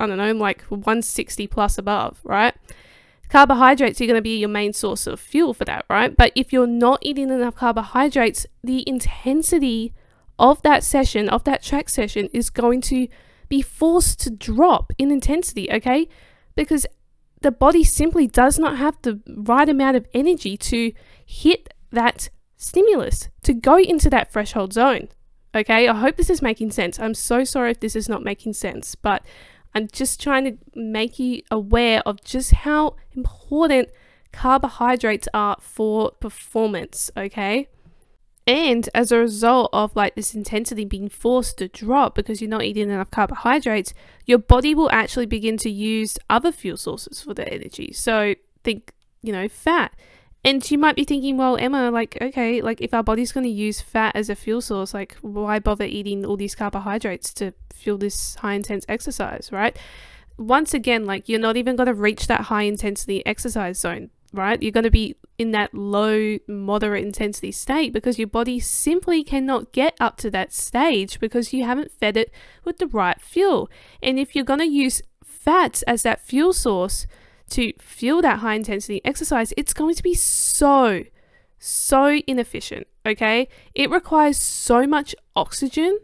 I 0.00 0.06
don't 0.06 0.16
know, 0.16 0.32
like 0.32 0.62
160 0.62 1.46
plus 1.48 1.76
above, 1.76 2.20
right? 2.24 2.54
Carbohydrates 3.28 4.00
are 4.00 4.06
going 4.06 4.16
to 4.16 4.22
be 4.22 4.38
your 4.38 4.48
main 4.48 4.72
source 4.72 5.06
of 5.06 5.20
fuel 5.20 5.52
for 5.52 5.64
that, 5.66 5.84
right? 5.90 6.16
But 6.16 6.32
if 6.34 6.52
you're 6.52 6.66
not 6.66 7.00
eating 7.02 7.30
enough 7.30 7.56
carbohydrates, 7.56 8.46
the 8.64 8.88
intensity 8.88 9.92
of 10.38 10.62
that 10.62 10.82
session, 10.82 11.28
of 11.28 11.44
that 11.44 11.62
track 11.62 11.88
session, 11.88 12.30
is 12.32 12.48
going 12.48 12.80
to 12.82 13.08
be 13.48 13.62
forced 13.62 14.20
to 14.20 14.30
drop 14.30 14.92
in 14.98 15.10
intensity, 15.10 15.70
okay? 15.72 16.08
Because 16.54 16.86
the 17.40 17.50
body 17.50 17.84
simply 17.84 18.26
does 18.26 18.58
not 18.58 18.78
have 18.78 18.96
the 19.02 19.20
right 19.26 19.68
amount 19.68 19.96
of 19.96 20.06
energy 20.12 20.56
to 20.56 20.92
hit 21.24 21.72
that 21.90 22.30
stimulus, 22.56 23.28
to 23.42 23.54
go 23.54 23.78
into 23.78 24.10
that 24.10 24.32
threshold 24.32 24.72
zone. 24.72 25.08
Okay, 25.54 25.88
I 25.88 25.94
hope 25.94 26.16
this 26.16 26.30
is 26.30 26.42
making 26.42 26.72
sense. 26.72 27.00
I'm 27.00 27.14
so 27.14 27.44
sorry 27.44 27.70
if 27.70 27.80
this 27.80 27.96
is 27.96 28.08
not 28.08 28.22
making 28.22 28.52
sense, 28.52 28.94
but 28.94 29.24
I'm 29.74 29.88
just 29.88 30.20
trying 30.20 30.44
to 30.44 30.58
make 30.74 31.18
you 31.18 31.42
aware 31.50 32.02
of 32.04 32.22
just 32.22 32.50
how 32.50 32.96
important 33.12 33.88
carbohydrates 34.32 35.28
are 35.32 35.56
for 35.60 36.10
performance, 36.20 37.10
okay? 37.16 37.68
And 38.48 38.88
as 38.94 39.12
a 39.12 39.18
result 39.18 39.68
of 39.74 39.94
like 39.94 40.14
this 40.14 40.34
intensity 40.34 40.86
being 40.86 41.10
forced 41.10 41.58
to 41.58 41.68
drop 41.68 42.14
because 42.14 42.40
you're 42.40 42.48
not 42.48 42.62
eating 42.62 42.88
enough 42.88 43.10
carbohydrates, 43.10 43.92
your 44.24 44.38
body 44.38 44.74
will 44.74 44.90
actually 44.90 45.26
begin 45.26 45.58
to 45.58 45.70
use 45.70 46.16
other 46.30 46.50
fuel 46.50 46.78
sources 46.78 47.20
for 47.20 47.34
the 47.34 47.46
energy. 47.46 47.92
So 47.92 48.34
think, 48.64 48.94
you 49.22 49.34
know, 49.34 49.48
fat. 49.48 49.94
And 50.42 50.68
you 50.70 50.78
might 50.78 50.96
be 50.96 51.04
thinking, 51.04 51.36
well, 51.36 51.58
Emma, 51.58 51.90
like, 51.90 52.16
okay, 52.22 52.62
like 52.62 52.80
if 52.80 52.94
our 52.94 53.02
body's 53.02 53.32
going 53.32 53.44
to 53.44 53.50
use 53.50 53.82
fat 53.82 54.16
as 54.16 54.30
a 54.30 54.34
fuel 54.34 54.62
source, 54.62 54.94
like, 54.94 55.16
why 55.20 55.58
bother 55.58 55.84
eating 55.84 56.24
all 56.24 56.38
these 56.38 56.54
carbohydrates 56.54 57.34
to 57.34 57.52
fuel 57.74 57.98
this 57.98 58.36
high 58.36 58.54
intense 58.54 58.86
exercise, 58.88 59.50
right? 59.52 59.76
Once 60.38 60.72
again, 60.72 61.04
like, 61.04 61.28
you're 61.28 61.38
not 61.38 61.58
even 61.58 61.76
going 61.76 61.88
to 61.88 61.92
reach 61.92 62.28
that 62.28 62.42
high 62.42 62.62
intensity 62.62 63.26
exercise 63.26 63.78
zone 63.78 64.08
right? 64.32 64.62
You're 64.62 64.72
going 64.72 64.84
to 64.84 64.90
be 64.90 65.16
in 65.38 65.52
that 65.52 65.72
low, 65.72 66.38
moderate 66.48 67.04
intensity 67.04 67.52
state 67.52 67.92
because 67.92 68.18
your 68.18 68.26
body 68.26 68.58
simply 68.58 69.22
cannot 69.22 69.72
get 69.72 69.96
up 70.00 70.16
to 70.16 70.30
that 70.32 70.52
stage 70.52 71.20
because 71.20 71.52
you 71.52 71.64
haven't 71.64 71.92
fed 71.92 72.16
it 72.16 72.32
with 72.64 72.78
the 72.78 72.88
right 72.88 73.20
fuel. 73.20 73.70
And 74.02 74.18
if 74.18 74.34
you're 74.34 74.44
going 74.44 74.58
to 74.58 74.66
use 74.66 75.00
fats 75.24 75.82
as 75.82 76.02
that 76.02 76.20
fuel 76.20 76.52
source 76.52 77.06
to 77.50 77.72
fuel 77.78 78.20
that 78.22 78.40
high 78.40 78.54
intensity 78.54 79.00
exercise, 79.04 79.54
it's 79.56 79.72
going 79.72 79.94
to 79.94 80.02
be 80.02 80.14
so, 80.14 81.04
so 81.60 82.20
inefficient. 82.26 82.88
Okay. 83.06 83.48
It 83.74 83.90
requires 83.90 84.38
so 84.38 84.88
much 84.88 85.14
oxygen, 85.36 85.98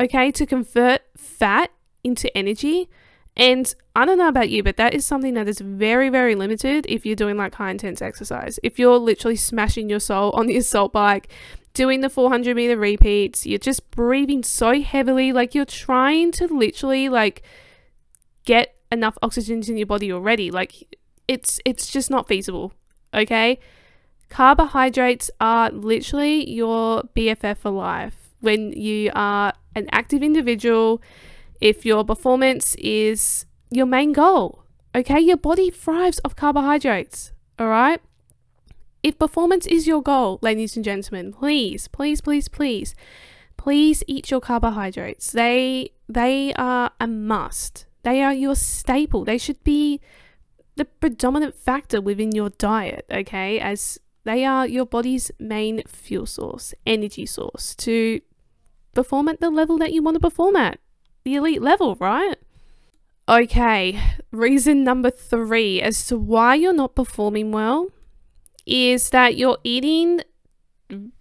okay, 0.00 0.32
to 0.32 0.44
convert 0.44 1.02
fat 1.16 1.70
into 2.02 2.36
energy 2.36 2.88
and 3.36 3.74
I 3.94 4.04
don't 4.04 4.18
know 4.18 4.28
about 4.28 4.50
you, 4.50 4.62
but 4.62 4.76
that 4.76 4.94
is 4.94 5.04
something 5.04 5.34
that 5.34 5.48
is 5.48 5.60
very, 5.60 6.08
very 6.08 6.34
limited 6.34 6.86
if 6.88 7.06
you're 7.06 7.16
doing 7.16 7.36
like 7.36 7.54
high 7.54 7.70
intense 7.70 8.02
exercise. 8.02 8.58
If 8.62 8.78
you're 8.78 8.98
literally 8.98 9.36
smashing 9.36 9.88
your 9.88 10.00
soul 10.00 10.30
on 10.32 10.46
the 10.46 10.56
assault 10.58 10.92
bike, 10.92 11.28
doing 11.74 12.00
the 12.00 12.10
400 12.10 12.56
meter 12.56 12.76
repeats, 12.76 13.46
you're 13.46 13.58
just 13.58 13.90
breathing 13.90 14.42
so 14.42 14.80
heavily, 14.82 15.32
like 15.32 15.54
you're 15.54 15.64
trying 15.64 16.32
to 16.32 16.46
literally 16.46 17.08
like 17.08 17.42
get 18.44 18.74
enough 18.90 19.16
oxygen 19.22 19.62
in 19.68 19.76
your 19.76 19.86
body 19.86 20.12
already. 20.12 20.50
Like 20.50 20.96
it's 21.28 21.60
it's 21.64 21.90
just 21.90 22.10
not 22.10 22.26
feasible. 22.26 22.72
Okay? 23.14 23.58
Carbohydrates 24.28 25.30
are 25.40 25.70
literally 25.70 26.48
your 26.50 27.02
BFF 27.16 27.58
for 27.58 27.70
life. 27.70 28.16
When 28.40 28.72
you 28.72 29.10
are 29.14 29.52
an 29.74 29.88
active 29.92 30.22
individual, 30.22 31.02
if 31.60 31.84
your 31.84 32.04
performance 32.04 32.74
is 32.76 33.46
your 33.70 33.86
main 33.86 34.12
goal. 34.12 34.64
Okay, 34.94 35.20
your 35.20 35.36
body 35.36 35.70
thrives 35.70 36.20
off 36.24 36.34
carbohydrates. 36.34 37.32
All 37.58 37.68
right. 37.68 38.00
If 39.02 39.18
performance 39.18 39.66
is 39.66 39.86
your 39.86 40.02
goal, 40.02 40.38
ladies 40.42 40.76
and 40.76 40.84
gentlemen, 40.84 41.32
please, 41.32 41.88
please, 41.88 42.20
please, 42.20 42.48
please, 42.48 42.94
please 43.56 44.02
eat 44.06 44.30
your 44.30 44.40
carbohydrates. 44.40 45.32
They 45.32 45.92
they 46.08 46.52
are 46.54 46.90
a 47.00 47.06
must. 47.06 47.86
They 48.02 48.22
are 48.22 48.34
your 48.34 48.54
staple. 48.56 49.24
They 49.24 49.38
should 49.38 49.62
be 49.62 50.00
the 50.76 50.84
predominant 50.84 51.54
factor 51.54 52.00
within 52.00 52.32
your 52.32 52.50
diet, 52.50 53.06
okay? 53.10 53.60
As 53.60 53.98
they 54.24 54.44
are 54.44 54.66
your 54.66 54.86
body's 54.86 55.30
main 55.38 55.82
fuel 55.86 56.26
source, 56.26 56.74
energy 56.86 57.26
source 57.26 57.74
to 57.76 58.20
perform 58.94 59.28
at 59.28 59.40
the 59.40 59.50
level 59.50 59.78
that 59.78 59.92
you 59.92 60.02
want 60.02 60.16
to 60.16 60.20
perform 60.20 60.56
at 60.56 60.80
the 61.24 61.34
elite 61.34 61.62
level, 61.62 61.96
right? 61.96 62.36
Okay, 63.28 64.00
reason 64.32 64.82
number 64.82 65.10
three 65.10 65.80
as 65.80 66.06
to 66.06 66.18
why 66.18 66.54
you're 66.56 66.72
not 66.72 66.94
performing 66.94 67.52
well 67.52 67.88
is 68.66 69.10
that 69.10 69.36
you're 69.36 69.58
eating 69.62 70.22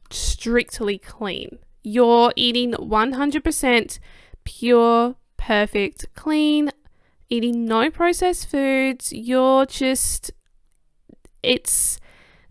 strictly 0.09 0.97
clean. 0.97 1.59
You're 1.83 2.33
eating 2.35 2.73
100% 2.73 3.99
pure, 4.43 5.15
perfect, 5.37 6.05
clean, 6.15 6.71
eating 7.29 7.65
no 7.65 7.89
processed 7.91 8.49
foods. 8.49 9.13
You're 9.13 9.65
just, 9.65 10.31
it's 11.43 11.99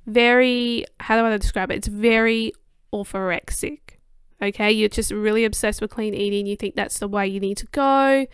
very, 0.06 0.84
how 1.00 1.16
do 1.20 1.26
I 1.26 1.36
describe 1.36 1.70
it? 1.70 1.76
It's 1.76 1.88
very 1.88 2.52
orthorexic. 2.92 3.97
Okay, 4.40 4.70
you're 4.70 4.88
just 4.88 5.10
really 5.10 5.44
obsessed 5.44 5.80
with 5.80 5.90
clean 5.90 6.14
eating. 6.14 6.46
You 6.46 6.56
think 6.56 6.76
that's 6.76 6.98
the 6.98 7.08
way 7.08 7.26
you 7.26 7.40
need 7.40 7.56
to 7.58 7.66
go. 7.66 8.26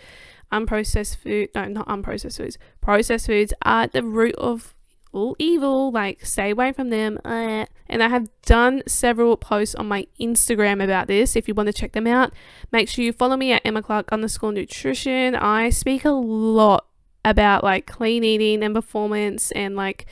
Unprocessed 0.53 1.17
food, 1.17 1.49
no, 1.55 1.65
not 1.67 1.89
unprocessed 1.89 2.37
foods. 2.37 2.59
Processed 2.81 3.27
foods 3.27 3.55
are 3.63 3.87
the 3.87 4.03
root 4.03 4.35
of 4.35 4.75
all 5.13 5.35
evil. 5.39 5.91
Like, 5.91 6.27
stay 6.27 6.51
away 6.51 6.73
from 6.73 6.91
them. 6.91 7.19
Uh, 7.25 7.65
and 7.89 8.03
I 8.03 8.09
have 8.09 8.29
done 8.43 8.83
several 8.87 9.39
posts 9.39 9.75
on 9.75 9.89
my 9.89 10.07
Instagram 10.21 10.85
about 10.85 11.07
this. 11.07 11.37
If 11.37 11.49
you 11.49 11.55
want 11.55 11.69
to 11.69 11.73
check 11.73 11.93
them 11.93 12.07
out, 12.07 12.35
make 12.71 12.89
sure 12.89 13.05
you 13.05 13.13
follow 13.13 13.37
me 13.37 13.53
at 13.53 13.63
Emma 13.65 13.83
Clarke 13.83 14.13
underscore 14.13 14.53
nutrition. 14.53 15.35
I 15.35 15.71
speak 15.71 16.05
a 16.05 16.11
lot 16.11 16.87
about 17.25 17.65
like 17.65 17.87
clean 17.87 18.25
eating 18.25 18.63
and 18.63 18.75
performance 18.75 19.51
and 19.53 19.75
like, 19.75 20.05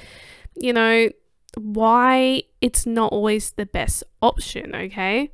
you 0.57 0.73
know, 0.73 1.11
why 1.59 2.45
it's 2.63 2.87
not 2.87 3.13
always 3.13 3.51
the 3.51 3.67
best 3.67 4.03
option. 4.23 4.75
Okay 4.75 5.31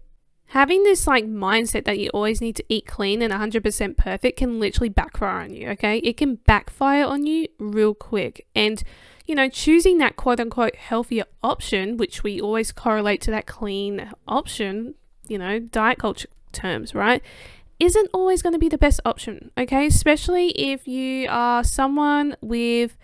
having 0.49 0.83
this 0.83 1.07
like 1.07 1.27
mindset 1.27 1.85
that 1.85 1.99
you 1.99 2.09
always 2.11 2.41
need 2.41 2.57
to 2.57 2.65
eat 2.69 2.87
clean 2.87 3.21
and 3.21 3.33
100% 3.33 3.97
perfect 3.97 4.39
can 4.39 4.59
literally 4.59 4.89
backfire 4.89 5.41
on 5.43 5.53
you, 5.53 5.69
okay? 5.69 5.99
It 5.99 6.17
can 6.17 6.37
backfire 6.37 7.05
on 7.05 7.27
you 7.27 7.49
real 7.59 7.95
quick. 7.95 8.47
And, 8.55 8.83
you 9.27 9.35
know, 9.35 9.49
choosing 9.49 9.99
that 9.99 10.17
quote 10.17 10.41
unquote 10.41 10.77
healthier 10.77 11.25
option, 11.43 11.99
which 11.99 12.23
we 12.23 12.41
always 12.41 12.73
correlate 12.73 13.21
to 13.23 13.31
that 13.31 13.47
clean 13.47 14.11
option, 14.27 14.95
you 15.29 15.37
know, 15.37 15.59
diet 15.59 15.99
culture 15.99 16.29
terms, 16.53 16.95
right? 16.95 17.23
Isn't 17.79 18.09
always 18.15 18.41
going 18.41 18.55
to 18.55 18.59
be 18.59 18.71
the 18.71 18.79
best 18.79 19.01
option, 19.05 19.51
okay? 19.59 19.87
Especially 19.87 20.49
if 20.53 20.89
you 20.89 21.29
are 21.29 21.63
someone 21.63 22.37
with 22.41 22.97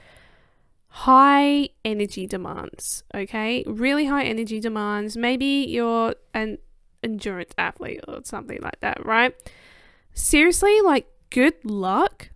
high 0.89 1.69
energy 1.85 2.27
demands, 2.27 3.03
okay? 3.15 3.65
Really 3.67 4.07
high 4.07 4.25
energy 4.25 4.61
demands. 4.61 5.17
Maybe 5.17 5.67
you're 5.69 6.15
an 6.33 6.59
endurance 7.05 7.53
athlete 7.59 8.01
or 8.09 8.21
something 8.25 8.59
like 8.63 8.81
that, 8.81 9.05
right? 9.05 9.35
Seriously, 10.13 10.81
like, 10.81 11.07
good 11.31 11.55
luck. 11.65 12.31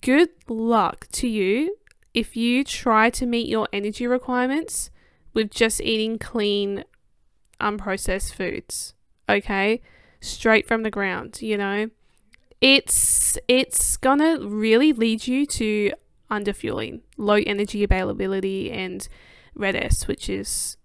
Good 0.00 0.30
luck 0.48 1.08
to 1.12 1.28
you 1.28 1.76
if 2.12 2.36
you 2.36 2.62
try 2.62 3.10
to 3.10 3.26
meet 3.26 3.48
your 3.48 3.68
energy 3.72 4.06
requirements 4.06 4.90
with 5.32 5.50
just 5.50 5.80
eating 5.80 6.18
clean, 6.18 6.84
unprocessed 7.60 8.34
foods, 8.34 8.94
okay? 9.28 9.80
Straight 10.20 10.66
from 10.66 10.82
the 10.82 10.90
ground, 10.90 11.42
you 11.42 11.56
know? 11.56 11.90
It's 12.60 13.36
it's 13.48 13.96
gonna 13.96 14.38
really 14.40 14.92
lead 14.92 15.26
you 15.26 15.44
to 15.46 15.92
underfueling, 16.30 17.00
low 17.16 17.34
energy 17.46 17.84
availability 17.84 18.70
and 18.70 19.06
RED-S, 19.54 20.06
which 20.06 20.28
is 20.28 20.76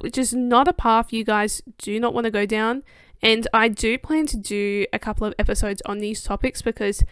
which 0.00 0.18
is 0.18 0.34
not 0.34 0.68
a 0.68 0.72
path 0.72 1.12
you 1.12 1.24
guys 1.24 1.62
do 1.78 1.98
not 1.98 2.14
want 2.14 2.24
to 2.24 2.30
go 2.30 2.46
down. 2.46 2.82
And 3.22 3.48
I 3.52 3.68
do 3.68 3.98
plan 3.98 4.26
to 4.26 4.36
do 4.36 4.86
a 4.92 4.98
couple 4.98 5.26
of 5.26 5.34
episodes 5.38 5.82
on 5.86 5.98
these 5.98 6.22
topics 6.22 6.62
because 6.62 7.04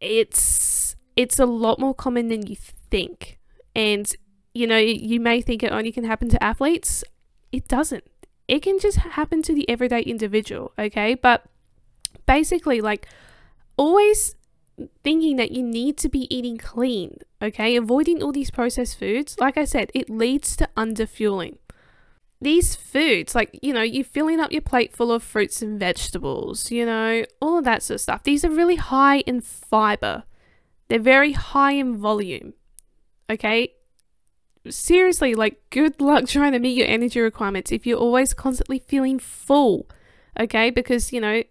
it's 0.00 0.94
it's 1.16 1.38
a 1.38 1.46
lot 1.46 1.78
more 1.80 1.94
common 1.94 2.28
than 2.28 2.46
you 2.46 2.56
think. 2.56 3.38
And 3.74 4.10
you 4.54 4.66
know, 4.66 4.78
you 4.78 5.20
may 5.20 5.42
think 5.42 5.62
it 5.62 5.72
only 5.72 5.92
can 5.92 6.04
happen 6.04 6.28
to 6.30 6.42
athletes. 6.42 7.04
It 7.52 7.68
doesn't. 7.68 8.04
It 8.48 8.60
can 8.60 8.78
just 8.78 8.98
happen 8.98 9.42
to 9.42 9.54
the 9.54 9.68
everyday 9.68 10.02
individual, 10.02 10.72
okay? 10.78 11.14
But 11.14 11.44
basically 12.26 12.80
like 12.80 13.06
always 13.76 14.34
thinking 15.02 15.36
that 15.36 15.52
you 15.52 15.62
need 15.62 15.96
to 15.98 16.08
be 16.08 16.34
eating 16.34 16.58
clean, 16.58 17.18
okay? 17.40 17.76
Avoiding 17.76 18.22
all 18.22 18.32
these 18.32 18.50
processed 18.50 18.98
foods, 18.98 19.36
like 19.38 19.56
I 19.56 19.64
said, 19.64 19.90
it 19.94 20.10
leads 20.10 20.56
to 20.56 20.68
underfueling. 20.76 21.58
These 22.40 22.76
foods, 22.76 23.34
like, 23.34 23.58
you 23.62 23.72
know, 23.72 23.82
you're 23.82 24.04
filling 24.04 24.40
up 24.40 24.52
your 24.52 24.60
plate 24.60 24.94
full 24.94 25.10
of 25.10 25.22
fruits 25.22 25.62
and 25.62 25.80
vegetables, 25.80 26.70
you 26.70 26.84
know, 26.84 27.24
all 27.40 27.58
of 27.58 27.64
that 27.64 27.82
sort 27.82 27.96
of 27.96 28.00
stuff. 28.02 28.22
These 28.24 28.44
are 28.44 28.50
really 28.50 28.76
high 28.76 29.20
in 29.20 29.40
fiber, 29.40 30.24
they're 30.88 30.98
very 30.98 31.32
high 31.32 31.72
in 31.72 31.96
volume, 31.96 32.52
okay? 33.30 33.72
Seriously, 34.68 35.34
like, 35.34 35.58
good 35.70 36.00
luck 36.00 36.26
trying 36.26 36.52
to 36.52 36.58
meet 36.58 36.76
your 36.76 36.88
energy 36.88 37.20
requirements 37.20 37.72
if 37.72 37.86
you're 37.86 37.98
always 37.98 38.34
constantly 38.34 38.78
feeling 38.78 39.18
full, 39.18 39.88
okay? 40.38 40.68
Because, 40.68 41.14
you 41.14 41.20
know, 41.22 41.42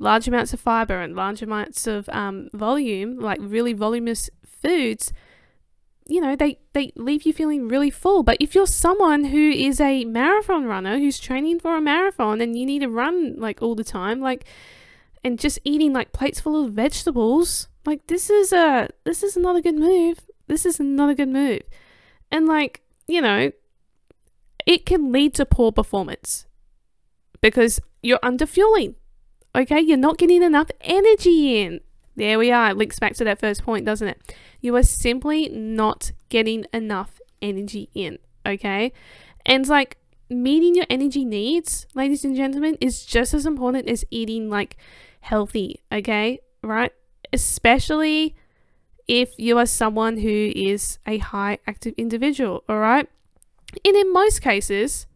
large 0.00 0.26
amounts 0.26 0.52
of 0.52 0.58
fiber 0.58 1.00
and 1.00 1.14
large 1.14 1.42
amounts 1.42 1.86
of 1.86 2.08
um, 2.08 2.48
volume, 2.52 3.18
like 3.20 3.38
really 3.40 3.74
voluminous 3.74 4.28
foods, 4.44 5.12
you 6.08 6.20
know, 6.20 6.34
they, 6.34 6.58
they 6.72 6.90
leave 6.96 7.22
you 7.22 7.32
feeling 7.32 7.68
really 7.68 7.90
full. 7.90 8.24
But 8.24 8.38
if 8.40 8.54
you're 8.54 8.66
someone 8.66 9.24
who 9.26 9.50
is 9.50 9.80
a 9.80 10.04
marathon 10.06 10.64
runner 10.64 10.98
who's 10.98 11.20
training 11.20 11.60
for 11.60 11.76
a 11.76 11.80
marathon 11.80 12.40
and 12.40 12.58
you 12.58 12.66
need 12.66 12.80
to 12.80 12.88
run 12.88 13.36
like 13.38 13.62
all 13.62 13.76
the 13.76 13.84
time, 13.84 14.20
like, 14.20 14.44
and 15.22 15.38
just 15.38 15.60
eating 15.64 15.92
like 15.92 16.12
plates 16.12 16.40
full 16.40 16.64
of 16.64 16.72
vegetables, 16.72 17.68
like 17.84 18.06
this 18.06 18.30
is 18.30 18.52
a 18.52 18.88
this 19.04 19.22
is 19.22 19.36
not 19.36 19.54
a 19.54 19.62
good 19.62 19.76
move. 19.76 20.20
This 20.46 20.66
is 20.66 20.80
not 20.80 21.10
a 21.10 21.14
good 21.14 21.28
move. 21.28 21.60
And 22.32 22.46
like, 22.46 22.80
you 23.06 23.20
know, 23.20 23.52
it 24.66 24.86
can 24.86 25.12
lead 25.12 25.34
to 25.34 25.46
poor 25.46 25.72
performance 25.72 26.46
because 27.40 27.80
you're 28.02 28.18
underfueling. 28.18 28.94
Okay, 29.54 29.80
you're 29.80 29.96
not 29.96 30.18
getting 30.18 30.42
enough 30.42 30.70
energy 30.80 31.60
in. 31.60 31.80
There 32.16 32.38
we 32.38 32.50
are. 32.52 32.70
It 32.70 32.76
links 32.76 32.98
back 32.98 33.14
to 33.14 33.24
that 33.24 33.40
first 33.40 33.64
point, 33.64 33.84
doesn't 33.84 34.06
it? 34.06 34.34
You 34.60 34.76
are 34.76 34.82
simply 34.82 35.48
not 35.48 36.12
getting 36.28 36.66
enough 36.72 37.20
energy 37.42 37.88
in. 37.94 38.18
Okay, 38.46 38.92
and 39.44 39.66
like 39.68 39.96
meeting 40.28 40.74
your 40.74 40.86
energy 40.88 41.24
needs, 41.24 41.86
ladies 41.94 42.24
and 42.24 42.36
gentlemen, 42.36 42.76
is 42.80 43.04
just 43.04 43.34
as 43.34 43.44
important 43.44 43.88
as 43.88 44.04
eating 44.10 44.48
like 44.48 44.76
healthy. 45.20 45.80
Okay, 45.92 46.40
right? 46.62 46.92
Especially 47.32 48.36
if 49.08 49.30
you 49.36 49.58
are 49.58 49.66
someone 49.66 50.18
who 50.18 50.52
is 50.54 50.98
a 51.06 51.18
high 51.18 51.58
active 51.66 51.94
individual. 51.96 52.62
All 52.68 52.78
right, 52.78 53.08
and 53.84 53.96
in 53.96 54.12
most 54.12 54.42
cases, 54.42 55.06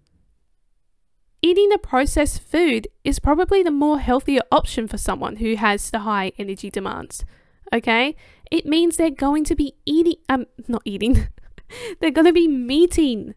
eating 1.45 1.71
a 1.75 1.79
processed 1.79 2.41
food 2.41 2.89
is 3.05 3.19
probably 3.19 3.63
the 3.63 3.71
more 3.71 3.99
healthier 3.99 4.41
option 4.51 4.89
for 4.89 4.97
someone 4.97 5.37
who 5.37 5.57
has 5.57 5.91
the 5.91 5.99
high 5.99 6.33
energy 6.39 6.71
demands. 6.71 7.23
Okay? 7.71 8.17
It 8.51 8.65
means 8.65 8.97
they're 8.97 9.11
going 9.11 9.45
to 9.45 9.55
be 9.55 9.75
eating, 9.85 10.17
um, 10.31 10.47
not 10.69 10.81
eating, 10.87 11.29
they're 12.01 12.11
going 12.11 12.25
to 12.25 12.33
be 12.33 12.49
meeting 12.49 13.35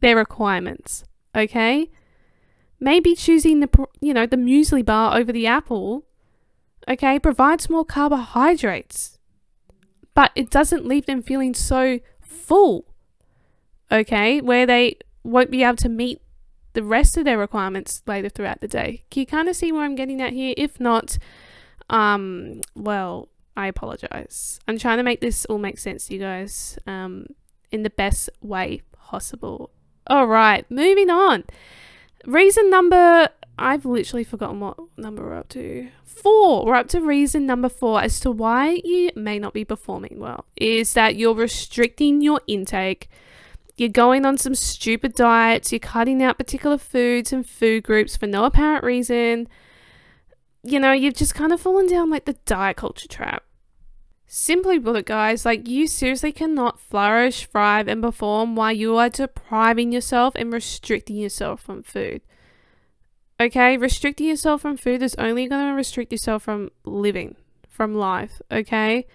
their 0.00 0.16
requirements. 0.16 1.04
Okay? 1.34 1.90
Maybe 2.80 3.14
choosing 3.14 3.60
the, 3.60 3.68
you 4.00 4.14
know, 4.14 4.24
the 4.24 4.38
muesli 4.38 4.82
bar 4.82 5.14
over 5.18 5.30
the 5.30 5.46
apple, 5.46 6.06
okay, 6.88 7.18
provides 7.18 7.68
more 7.68 7.84
carbohydrates, 7.84 9.18
but 10.14 10.30
it 10.34 10.48
doesn't 10.48 10.86
leave 10.86 11.04
them 11.04 11.20
feeling 11.20 11.52
so 11.52 12.00
full, 12.22 12.86
okay, 13.92 14.40
where 14.40 14.64
they 14.64 14.96
won't 15.22 15.50
be 15.50 15.62
able 15.62 15.76
to 15.76 15.90
meet 15.90 16.22
the 16.72 16.82
rest 16.82 17.16
of 17.16 17.24
their 17.24 17.38
requirements 17.38 18.02
later 18.06 18.28
throughout 18.28 18.60
the 18.60 18.68
day. 18.68 19.04
Can 19.10 19.20
you 19.20 19.26
kind 19.26 19.48
of 19.48 19.56
see 19.56 19.72
where 19.72 19.82
I'm 19.82 19.94
getting 19.94 20.20
at 20.20 20.32
here? 20.32 20.54
If 20.56 20.80
not, 20.80 21.18
um, 21.88 22.60
well, 22.74 23.28
I 23.56 23.66
apologize. 23.66 24.60
I'm 24.68 24.78
trying 24.78 24.98
to 24.98 25.02
make 25.02 25.20
this 25.20 25.44
all 25.46 25.58
make 25.58 25.78
sense 25.78 26.06
to 26.06 26.14
you 26.14 26.20
guys 26.20 26.78
um, 26.86 27.26
in 27.70 27.82
the 27.82 27.90
best 27.90 28.30
way 28.40 28.82
possible. 28.92 29.70
All 30.06 30.26
right, 30.26 30.68
moving 30.70 31.10
on. 31.10 31.44
Reason 32.24 32.70
number, 32.70 33.28
I've 33.58 33.84
literally 33.84 34.24
forgotten 34.24 34.60
what 34.60 34.78
number 34.96 35.22
we're 35.22 35.36
up 35.36 35.48
to. 35.50 35.88
Four. 36.04 36.66
We're 36.66 36.74
up 36.74 36.88
to 36.88 37.00
reason 37.00 37.46
number 37.46 37.68
four 37.68 38.00
as 38.00 38.20
to 38.20 38.30
why 38.30 38.80
you 38.84 39.10
may 39.16 39.38
not 39.38 39.54
be 39.54 39.64
performing 39.64 40.18
well 40.18 40.44
is 40.56 40.92
that 40.94 41.16
you're 41.16 41.34
restricting 41.34 42.20
your 42.20 42.40
intake 42.46 43.08
you're 43.80 43.88
going 43.88 44.26
on 44.26 44.36
some 44.36 44.54
stupid 44.54 45.14
diets, 45.14 45.72
you're 45.72 45.78
cutting 45.78 46.22
out 46.22 46.36
particular 46.36 46.76
foods 46.76 47.32
and 47.32 47.48
food 47.48 47.82
groups 47.82 48.14
for 48.14 48.26
no 48.26 48.44
apparent 48.44 48.84
reason. 48.84 49.48
You 50.62 50.78
know, 50.78 50.92
you've 50.92 51.14
just 51.14 51.34
kind 51.34 51.50
of 51.50 51.62
fallen 51.62 51.86
down 51.86 52.10
like 52.10 52.26
the 52.26 52.36
diet 52.44 52.76
culture 52.76 53.08
trap. 53.08 53.42
Simply 54.26 54.78
put, 54.78 55.06
guys, 55.06 55.46
like 55.46 55.66
you 55.66 55.86
seriously 55.86 56.30
cannot 56.30 56.78
flourish, 56.78 57.46
thrive, 57.46 57.88
and 57.88 58.02
perform 58.02 58.54
while 58.54 58.70
you 58.70 58.98
are 58.98 59.08
depriving 59.08 59.92
yourself 59.92 60.34
and 60.36 60.52
restricting 60.52 61.16
yourself 61.16 61.62
from 61.62 61.82
food. 61.82 62.20
Okay, 63.40 63.78
restricting 63.78 64.26
yourself 64.26 64.60
from 64.60 64.76
food 64.76 65.02
is 65.02 65.14
only 65.14 65.48
going 65.48 65.70
to 65.70 65.74
restrict 65.74 66.12
yourself 66.12 66.42
from 66.42 66.70
living, 66.84 67.34
from 67.66 67.94
life. 67.94 68.42
Okay, 68.52 69.06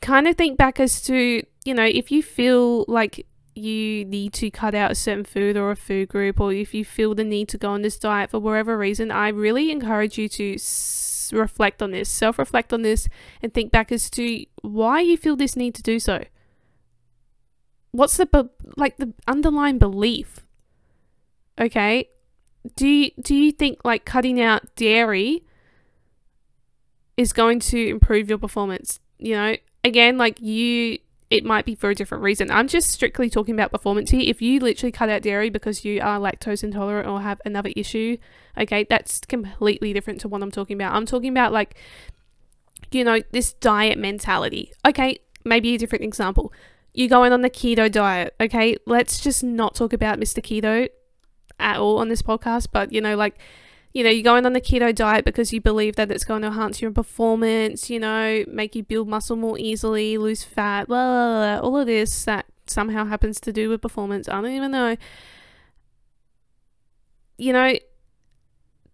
kind 0.00 0.26
of 0.26 0.34
think 0.34 0.58
back 0.58 0.80
as 0.80 1.00
to 1.02 1.44
you 1.68 1.74
know, 1.74 1.84
if 1.84 2.10
you 2.10 2.22
feel 2.22 2.86
like 2.88 3.26
you 3.54 4.02
need 4.06 4.32
to 4.32 4.50
cut 4.50 4.74
out 4.74 4.90
a 4.90 4.94
certain 4.94 5.24
food 5.24 5.54
or 5.54 5.70
a 5.70 5.76
food 5.76 6.08
group, 6.08 6.40
or 6.40 6.50
if 6.50 6.72
you 6.72 6.82
feel 6.82 7.14
the 7.14 7.24
need 7.24 7.46
to 7.50 7.58
go 7.58 7.68
on 7.68 7.82
this 7.82 7.98
diet 7.98 8.30
for 8.30 8.38
whatever 8.38 8.78
reason, 8.78 9.10
I 9.10 9.28
really 9.28 9.70
encourage 9.70 10.16
you 10.16 10.30
to 10.30 10.54
s- 10.54 11.30
reflect 11.34 11.82
on 11.82 11.90
this, 11.90 12.08
self 12.08 12.38
reflect 12.38 12.72
on 12.72 12.80
this, 12.80 13.06
and 13.42 13.52
think 13.52 13.70
back 13.70 13.92
as 13.92 14.08
to 14.12 14.46
why 14.62 15.00
you 15.02 15.18
feel 15.18 15.36
this 15.36 15.56
need 15.56 15.74
to 15.74 15.82
do 15.82 15.98
so. 15.98 16.24
What's 17.90 18.16
the 18.16 18.24
be- 18.24 18.48
like 18.78 18.96
the 18.96 19.12
underlying 19.26 19.76
belief? 19.78 20.40
Okay, 21.60 22.08
do 22.76 22.86
you, 22.86 23.10
do 23.20 23.34
you 23.34 23.52
think 23.52 23.84
like 23.84 24.06
cutting 24.06 24.40
out 24.40 24.74
dairy 24.74 25.44
is 27.18 27.34
going 27.34 27.60
to 27.60 27.88
improve 27.88 28.30
your 28.30 28.38
performance? 28.38 29.00
You 29.18 29.34
know, 29.34 29.56
again, 29.84 30.16
like 30.16 30.40
you 30.40 30.98
it 31.30 31.44
might 31.44 31.66
be 31.66 31.74
for 31.74 31.90
a 31.90 31.94
different 31.94 32.24
reason. 32.24 32.50
I'm 32.50 32.68
just 32.68 32.90
strictly 32.90 33.28
talking 33.28 33.54
about 33.54 33.70
performance 33.70 34.10
here. 34.10 34.22
If 34.24 34.40
you 34.40 34.60
literally 34.60 34.92
cut 34.92 35.10
out 35.10 35.22
dairy 35.22 35.50
because 35.50 35.84
you 35.84 36.00
are 36.00 36.18
lactose 36.18 36.64
intolerant 36.64 37.06
or 37.06 37.20
have 37.20 37.40
another 37.44 37.70
issue, 37.76 38.16
okay, 38.56 38.86
that's 38.88 39.20
completely 39.20 39.92
different 39.92 40.20
to 40.22 40.28
what 40.28 40.42
I'm 40.42 40.50
talking 40.50 40.76
about. 40.76 40.94
I'm 40.94 41.04
talking 41.04 41.30
about 41.30 41.52
like, 41.52 41.74
you 42.90 43.04
know, 43.04 43.20
this 43.32 43.52
diet 43.52 43.98
mentality. 43.98 44.72
Okay, 44.86 45.18
maybe 45.44 45.74
a 45.74 45.78
different 45.78 46.04
example. 46.04 46.52
You're 46.94 47.08
going 47.08 47.32
on 47.32 47.42
the 47.42 47.50
keto 47.50 47.92
diet, 47.92 48.34
okay? 48.40 48.76
Let's 48.86 49.20
just 49.20 49.44
not 49.44 49.74
talk 49.74 49.92
about 49.92 50.18
Mr. 50.18 50.42
Keto 50.42 50.88
at 51.60 51.76
all 51.76 51.98
on 51.98 52.08
this 52.08 52.22
podcast, 52.22 52.68
but 52.72 52.90
you 52.92 53.00
know, 53.02 53.16
like 53.16 53.38
you 53.98 54.04
know, 54.04 54.10
you're 54.10 54.22
going 54.22 54.46
on 54.46 54.52
the 54.52 54.60
keto 54.60 54.94
diet 54.94 55.24
because 55.24 55.52
you 55.52 55.60
believe 55.60 55.96
that 55.96 56.08
it's 56.12 56.22
going 56.22 56.42
to 56.42 56.46
enhance 56.46 56.80
your 56.80 56.92
performance, 56.92 57.90
you 57.90 57.98
know, 57.98 58.44
make 58.46 58.76
you 58.76 58.84
build 58.84 59.08
muscle 59.08 59.34
more 59.34 59.58
easily, 59.58 60.16
lose 60.16 60.44
fat, 60.44 60.86
blah, 60.86 61.04
blah, 61.04 61.58
blah, 61.58 61.68
all 61.68 61.76
of 61.76 61.88
this 61.88 62.24
that 62.24 62.46
somehow 62.68 63.06
happens 63.06 63.40
to 63.40 63.52
do 63.52 63.68
with 63.68 63.82
performance. 63.82 64.28
I 64.28 64.40
don't 64.40 64.52
even 64.52 64.70
know. 64.70 64.96
You 67.38 67.52
know, 67.52 67.74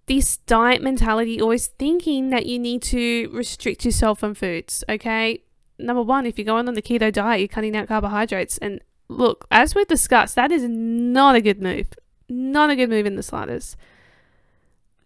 this 0.06 0.38
diet 0.38 0.80
mentality, 0.80 1.38
always 1.38 1.66
thinking 1.66 2.30
that 2.30 2.46
you 2.46 2.58
need 2.58 2.80
to 2.84 3.28
restrict 3.30 3.84
yourself 3.84 4.20
from 4.20 4.32
foods, 4.34 4.84
okay? 4.88 5.42
Number 5.78 6.02
one, 6.02 6.24
if 6.24 6.38
you're 6.38 6.46
going 6.46 6.66
on 6.66 6.72
the 6.72 6.80
keto 6.80 7.12
diet, 7.12 7.40
you're 7.40 7.48
cutting 7.48 7.76
out 7.76 7.88
carbohydrates. 7.88 8.56
And 8.56 8.80
look, 9.08 9.46
as 9.50 9.74
we've 9.74 9.86
discussed, 9.86 10.34
that 10.36 10.50
is 10.50 10.62
not 10.66 11.36
a 11.36 11.42
good 11.42 11.60
move. 11.60 11.88
Not 12.26 12.70
a 12.70 12.76
good 12.76 12.88
move 12.88 13.04
in 13.04 13.16
the 13.16 13.22
slightest. 13.22 13.76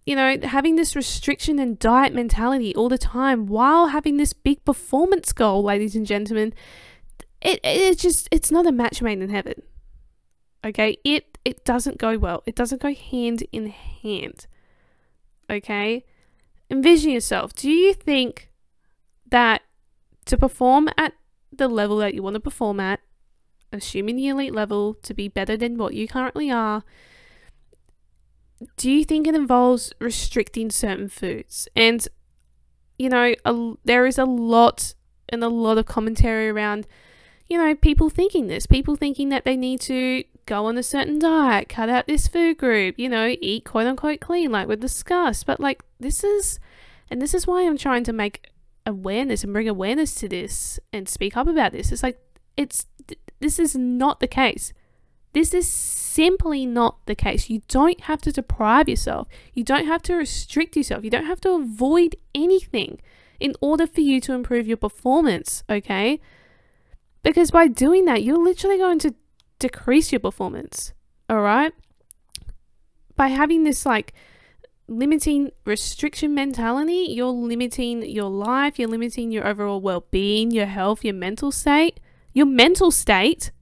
You 0.09 0.16
know, 0.16 0.38
having 0.42 0.77
this 0.77 0.97
restriction 0.97 1.59
and 1.59 1.79
diet 1.79 2.14
mentality 2.14 2.75
all 2.75 2.88
the 2.88 2.97
time 2.97 3.44
while 3.44 3.88
having 3.88 4.16
this 4.16 4.33
big 4.33 4.64
performance 4.64 5.35
goal, 5.35 5.62
ladies 5.62 5.94
and 5.94 6.07
gentlemen, 6.07 6.55
it, 7.42 7.61
it 7.62 7.99
just, 7.99 8.27
it's 8.31 8.51
not 8.51 8.66
a 8.66 8.73
match 8.73 9.03
made 9.03 9.21
in 9.21 9.29
heaven. 9.29 9.62
Okay? 10.64 10.97
It, 11.05 11.37
it 11.44 11.62
doesn't 11.66 11.99
go 11.99 12.16
well. 12.16 12.42
It 12.47 12.55
doesn't 12.55 12.81
go 12.81 12.94
hand 12.94 13.42
in 13.53 13.66
hand. 13.66 14.47
Okay? 15.51 16.07
Envision 16.71 17.11
yourself. 17.11 17.53
Do 17.53 17.71
you 17.71 17.92
think 17.92 18.51
that 19.31 19.61
to 20.25 20.38
perform 20.38 20.88
at 20.97 21.12
the 21.53 21.68
level 21.68 21.99
that 21.99 22.14
you 22.14 22.23
want 22.23 22.33
to 22.33 22.40
perform 22.40 22.81
at, 22.81 23.01
assuming 23.75 24.16
the 24.16 24.29
elite 24.29 24.55
level 24.55 24.94
to 25.03 25.12
be 25.12 25.29
better 25.29 25.55
than 25.55 25.77
what 25.77 25.92
you 25.92 26.09
currently 26.09 26.51
are, 26.51 26.83
do 28.77 28.90
you 28.90 29.05
think 29.05 29.27
it 29.27 29.35
involves 29.35 29.92
restricting 30.01 30.71
certain 30.71 31.09
foods? 31.09 31.68
And, 31.77 32.07
you 32.99 33.09
know, 33.09 33.35
a, 33.44 33.73
there 33.85 34.07
is 34.07 34.18
a 34.18 34.25
lot 34.25 34.94
and 35.29 35.44
a 35.44 35.49
lot 35.49 35.79
of 35.79 35.87
commentary 35.87 36.49
around, 36.49 36.87
you 37.47 37.59
know, 37.59 37.75
people 37.75 38.11
thinking 38.11 38.47
this, 38.47 38.66
people 38.66 38.97
thinking 38.97 39.29
that 39.29 39.44
they 39.44 39.57
need 39.57 39.81
to 39.83 40.25
go 40.47 40.66
on 40.66 40.79
a 40.79 40.83
certain 40.83 41.18
diet, 41.18 41.68
cut 41.68 41.88
out 41.88 42.07
this 42.07 42.27
food 42.27 42.59
group, 42.59 42.99
you 42.99 43.09
know, 43.09 43.37
eat 43.40 43.64
quote 43.64 43.87
unquote 43.87 44.21
clean, 44.21 44.51
like 44.51 44.66
we've 44.66 44.81
discussed. 44.81 45.47
But 45.47 45.61
like 45.61 45.83
this 46.01 46.25
is, 46.25 46.59
and 47.11 47.23
this 47.23 47.35
is 47.35 47.47
why 47.47 47.62
I'm 47.62 47.79
trying 47.79 48.05
to 48.05 48.12
make 48.12 48.51
awareness 48.87 49.44
and 49.44 49.53
bring 49.53 49.68
awareness 49.68 50.14
to 50.16 50.29
this 50.29 50.81
and 50.92 51.09
speak 51.09 51.37
up 51.37 51.47
about 51.47 51.73
this. 51.73 51.92
It's 51.92 52.03
like 52.03 52.18
it's 52.57 52.87
this 53.38 53.59
is 53.59 53.77
not 53.77 54.21
the 54.21 54.27
case. 54.27 54.73
This 55.33 55.55
is 55.55 55.68
simply 56.18 56.66
not 56.66 56.98
the 57.07 57.14
case. 57.14 57.48
You 57.48 57.62
don't 57.68 58.00
have 58.00 58.20
to 58.22 58.33
deprive 58.33 58.88
yourself. 58.88 59.28
You 59.54 59.62
don't 59.62 59.87
have 59.87 60.02
to 60.02 60.16
restrict 60.16 60.76
yourself. 60.76 61.04
You 61.04 61.11
don't 61.11 61.26
have 61.26 61.40
to 61.42 61.50
avoid 61.50 62.16
anything 62.35 63.00
in 63.38 63.54
order 63.61 63.87
for 63.87 64.00
you 64.00 64.20
to 64.22 64.33
improve 64.33 64.66
your 64.66 64.78
performance, 64.78 65.62
okay? 65.70 66.20
Because 67.22 67.52
by 67.52 67.68
doing 67.68 68.04
that, 68.07 68.24
you're 68.24 68.44
literally 68.50 68.78
going 68.78 68.98
to 68.98 69.14
decrease 69.61 70.11
your 70.11 70.18
performance. 70.18 70.92
All 71.31 71.40
right. 71.40 71.72
By 73.14 73.28
having 73.28 73.62
this 73.62 73.87
like 73.87 74.12
limiting 74.88 75.52
restriction 75.64 76.35
mentality, 76.35 77.07
you're 77.11 77.28
limiting 77.28 78.02
your 78.02 78.28
life, 78.28 78.76
you're 78.76 78.88
limiting 78.88 79.31
your 79.31 79.46
overall 79.46 79.81
well 79.81 80.04
being, 80.11 80.50
your 80.50 80.66
health, 80.66 81.04
your 81.04 81.14
mental 81.14 81.52
state. 81.52 82.00
Your 82.35 82.46
mental 82.46 82.90
state, 82.90 83.52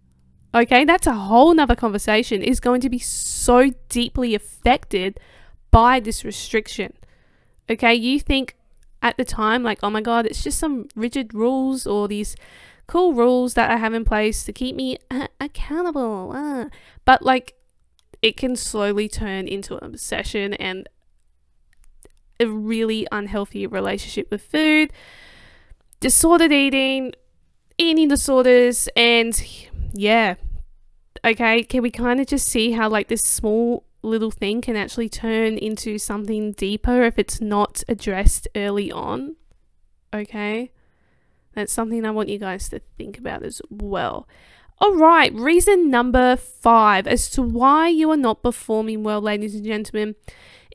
okay, 0.56 0.84
that's 0.84 1.06
a 1.06 1.14
whole 1.14 1.54
nother 1.54 1.76
conversation, 1.76 2.42
is 2.42 2.60
going 2.60 2.80
to 2.80 2.90
be 2.90 2.98
so 2.98 3.70
deeply 3.88 4.34
affected 4.34 5.20
by 5.70 6.00
this 6.00 6.24
restriction. 6.24 6.92
Okay, 7.70 7.94
you 7.94 8.20
think 8.20 8.56
at 9.02 9.16
the 9.16 9.24
time, 9.24 9.62
like, 9.62 9.78
oh 9.82 9.90
my 9.90 10.00
god, 10.00 10.26
it's 10.26 10.42
just 10.42 10.58
some 10.58 10.88
rigid 10.94 11.34
rules 11.34 11.86
or 11.86 12.08
these 12.08 12.36
cool 12.86 13.12
rules 13.12 13.54
that 13.54 13.70
I 13.70 13.76
have 13.76 13.94
in 13.94 14.04
place 14.04 14.44
to 14.44 14.52
keep 14.52 14.76
me 14.76 14.98
uh, 15.10 15.26
accountable. 15.40 16.32
Uh. 16.32 16.66
But 17.04 17.22
like, 17.22 17.54
it 18.22 18.36
can 18.36 18.56
slowly 18.56 19.08
turn 19.08 19.46
into 19.48 19.76
an 19.76 19.84
obsession 19.84 20.54
and 20.54 20.88
a 22.38 22.46
really 22.46 23.06
unhealthy 23.10 23.66
relationship 23.66 24.30
with 24.30 24.42
food, 24.42 24.92
disordered 26.00 26.52
eating, 26.52 27.12
eating 27.78 28.08
disorders, 28.08 28.88
and 28.96 29.42
yeah. 29.92 30.34
Okay, 31.26 31.64
can 31.64 31.82
we 31.82 31.90
kind 31.90 32.20
of 32.20 32.28
just 32.28 32.46
see 32.46 32.70
how 32.70 32.88
like 32.88 33.08
this 33.08 33.24
small 33.24 33.84
little 34.02 34.30
thing 34.30 34.60
can 34.60 34.76
actually 34.76 35.08
turn 35.08 35.58
into 35.58 35.98
something 35.98 36.52
deeper 36.52 37.02
if 37.02 37.18
it's 37.18 37.40
not 37.40 37.82
addressed 37.88 38.46
early 38.54 38.92
on? 38.92 39.34
Okay. 40.14 40.70
That's 41.54 41.72
something 41.72 42.04
I 42.04 42.12
want 42.12 42.28
you 42.28 42.38
guys 42.38 42.68
to 42.68 42.80
think 42.96 43.18
about 43.18 43.42
as 43.42 43.60
well. 43.70 44.28
All 44.78 44.94
right, 44.94 45.34
reason 45.34 45.90
number 45.90 46.36
five 46.36 47.06
as 47.06 47.30
to 47.30 47.42
why 47.42 47.88
you 47.88 48.10
are 48.10 48.16
not 48.16 48.42
performing 48.42 49.02
well, 49.02 49.22
ladies 49.22 49.54
and 49.54 49.64
gentlemen, 49.64 50.14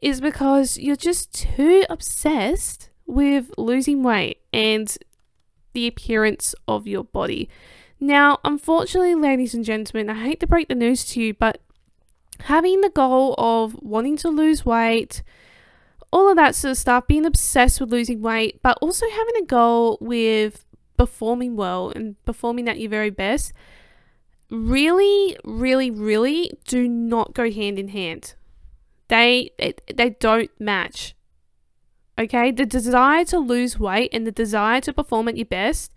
is 0.02 0.20
because 0.20 0.78
you're 0.80 0.96
just 0.96 1.34
too 1.34 1.86
obsessed 1.88 2.90
with 3.06 3.52
losing 3.58 4.02
weight 4.02 4.40
and 4.52 4.98
the 5.74 5.86
appearance 5.88 6.56
of 6.68 6.88
your 6.88 7.04
body. 7.04 7.48
Now, 8.02 8.40
unfortunately, 8.44 9.16
ladies 9.16 9.54
and 9.54 9.64
gentlemen, 9.64 10.10
I 10.10 10.26
hate 10.26 10.40
to 10.40 10.48
break 10.48 10.68
the 10.68 10.76
news 10.76 11.06
to 11.06 11.22
you, 11.22 11.34
but 11.34 11.62
having 12.42 12.82
the 12.82 12.90
goal 12.90 13.36
of 13.38 13.76
wanting 13.82 14.18
to 14.18 14.30
lose 14.30 14.66
weight, 14.66 15.22
all 16.12 16.28
of 16.28 16.36
that 16.36 16.56
sort 16.56 16.72
of 16.72 16.78
stuff, 16.78 17.08
being 17.08 17.26
obsessed 17.26 17.80
with 17.80 17.92
losing 17.92 18.22
weight, 18.22 18.60
but 18.64 18.78
also 18.82 19.06
having 19.10 19.36
a 19.42 19.46
goal 19.46 20.00
with 20.02 20.66
performing 20.98 21.56
well 21.56 21.92
and 21.96 22.22
performing 22.26 22.68
at 22.68 22.80
your 22.80 22.90
very 22.90 23.10
best 23.10 23.54
really, 24.52 25.38
really, 25.44 25.90
really 25.90 26.52
do 26.68 26.88
not 26.88 27.34
go 27.34 27.50
hand 27.50 27.80
in 27.80 27.88
hand. 27.88 28.36
They 29.08 29.52
they 29.94 30.12
don't 30.12 30.52
match. 30.60 31.16
Okay, 32.20 32.52
the 32.52 32.66
desire 32.66 33.26
to 33.26 33.40
lose 33.40 33.80
weight 33.80 34.10
and 34.14 34.28
the 34.28 34.32
desire 34.32 34.82
to 34.82 34.94
perform 34.94 35.28
at 35.28 35.38
your 35.38 35.46
best 35.46 35.94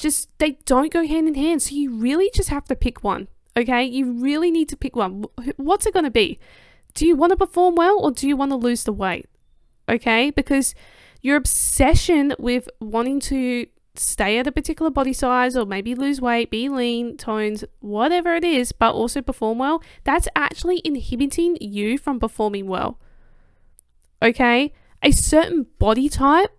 just 0.00 0.28
they 0.38 0.52
don't 0.64 0.92
go 0.92 1.06
hand 1.06 1.28
in 1.28 1.34
hand. 1.34 1.62
So 1.62 1.74
you 1.74 1.94
really 1.94 2.30
just 2.34 2.48
have 2.48 2.64
to 2.64 2.74
pick 2.74 3.04
one. 3.04 3.28
Okay, 3.56 3.84
you 3.84 4.12
really 4.12 4.50
need 4.50 4.68
to 4.70 4.76
pick 4.76 4.96
one. 4.96 5.24
What's 5.56 5.86
it 5.86 5.92
going 5.92 6.04
to 6.04 6.10
be? 6.10 6.38
Do 6.94 7.06
you 7.06 7.14
want 7.14 7.30
to 7.30 7.36
perform 7.36 7.74
well 7.74 8.00
or 8.00 8.10
do 8.10 8.26
you 8.26 8.36
want 8.36 8.50
to 8.50 8.56
lose 8.56 8.84
the 8.84 8.92
weight? 8.92 9.26
Okay, 9.88 10.30
because 10.30 10.74
your 11.20 11.36
obsession 11.36 12.34
with 12.38 12.68
wanting 12.80 13.20
to 13.20 13.66
stay 13.94 14.38
at 14.38 14.46
a 14.46 14.52
particular 14.52 14.90
body 14.90 15.12
size 15.12 15.56
or 15.56 15.66
maybe 15.66 15.94
lose 15.94 16.20
weight, 16.20 16.50
be 16.50 16.68
lean, 16.68 17.16
toned, 17.16 17.64
whatever 17.80 18.34
it 18.34 18.44
is, 18.44 18.72
but 18.72 18.94
also 18.94 19.20
perform 19.20 19.58
well, 19.58 19.82
that's 20.04 20.28
actually 20.34 20.80
inhibiting 20.84 21.58
you 21.60 21.98
from 21.98 22.18
performing 22.18 22.66
well. 22.66 22.98
Okay? 24.22 24.72
A 25.02 25.10
certain 25.10 25.66
body 25.78 26.08
type, 26.08 26.56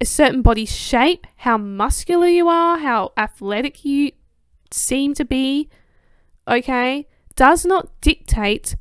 a 0.00 0.04
certain 0.04 0.42
body 0.42 0.66
shape, 0.66 1.26
how 1.36 1.56
muscular 1.56 2.28
you 2.28 2.48
are, 2.48 2.78
how 2.78 3.12
athletic 3.16 3.84
you 3.84 4.12
seem 4.70 5.14
to 5.14 5.24
be, 5.24 5.68
okay, 6.46 7.06
does 7.34 7.64
not 7.64 8.00
dictate 8.00 8.76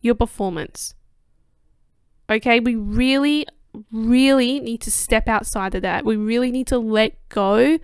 your 0.00 0.14
performance. 0.14 0.94
Okay, 2.30 2.60
we 2.60 2.74
really 2.74 3.46
really 3.92 4.60
need 4.60 4.80
to 4.80 4.90
step 4.90 5.28
outside 5.28 5.74
of 5.74 5.82
that. 5.82 6.04
We 6.04 6.16
really 6.16 6.50
need 6.50 6.66
to 6.68 6.78
let 6.78 7.16
go 7.28 7.78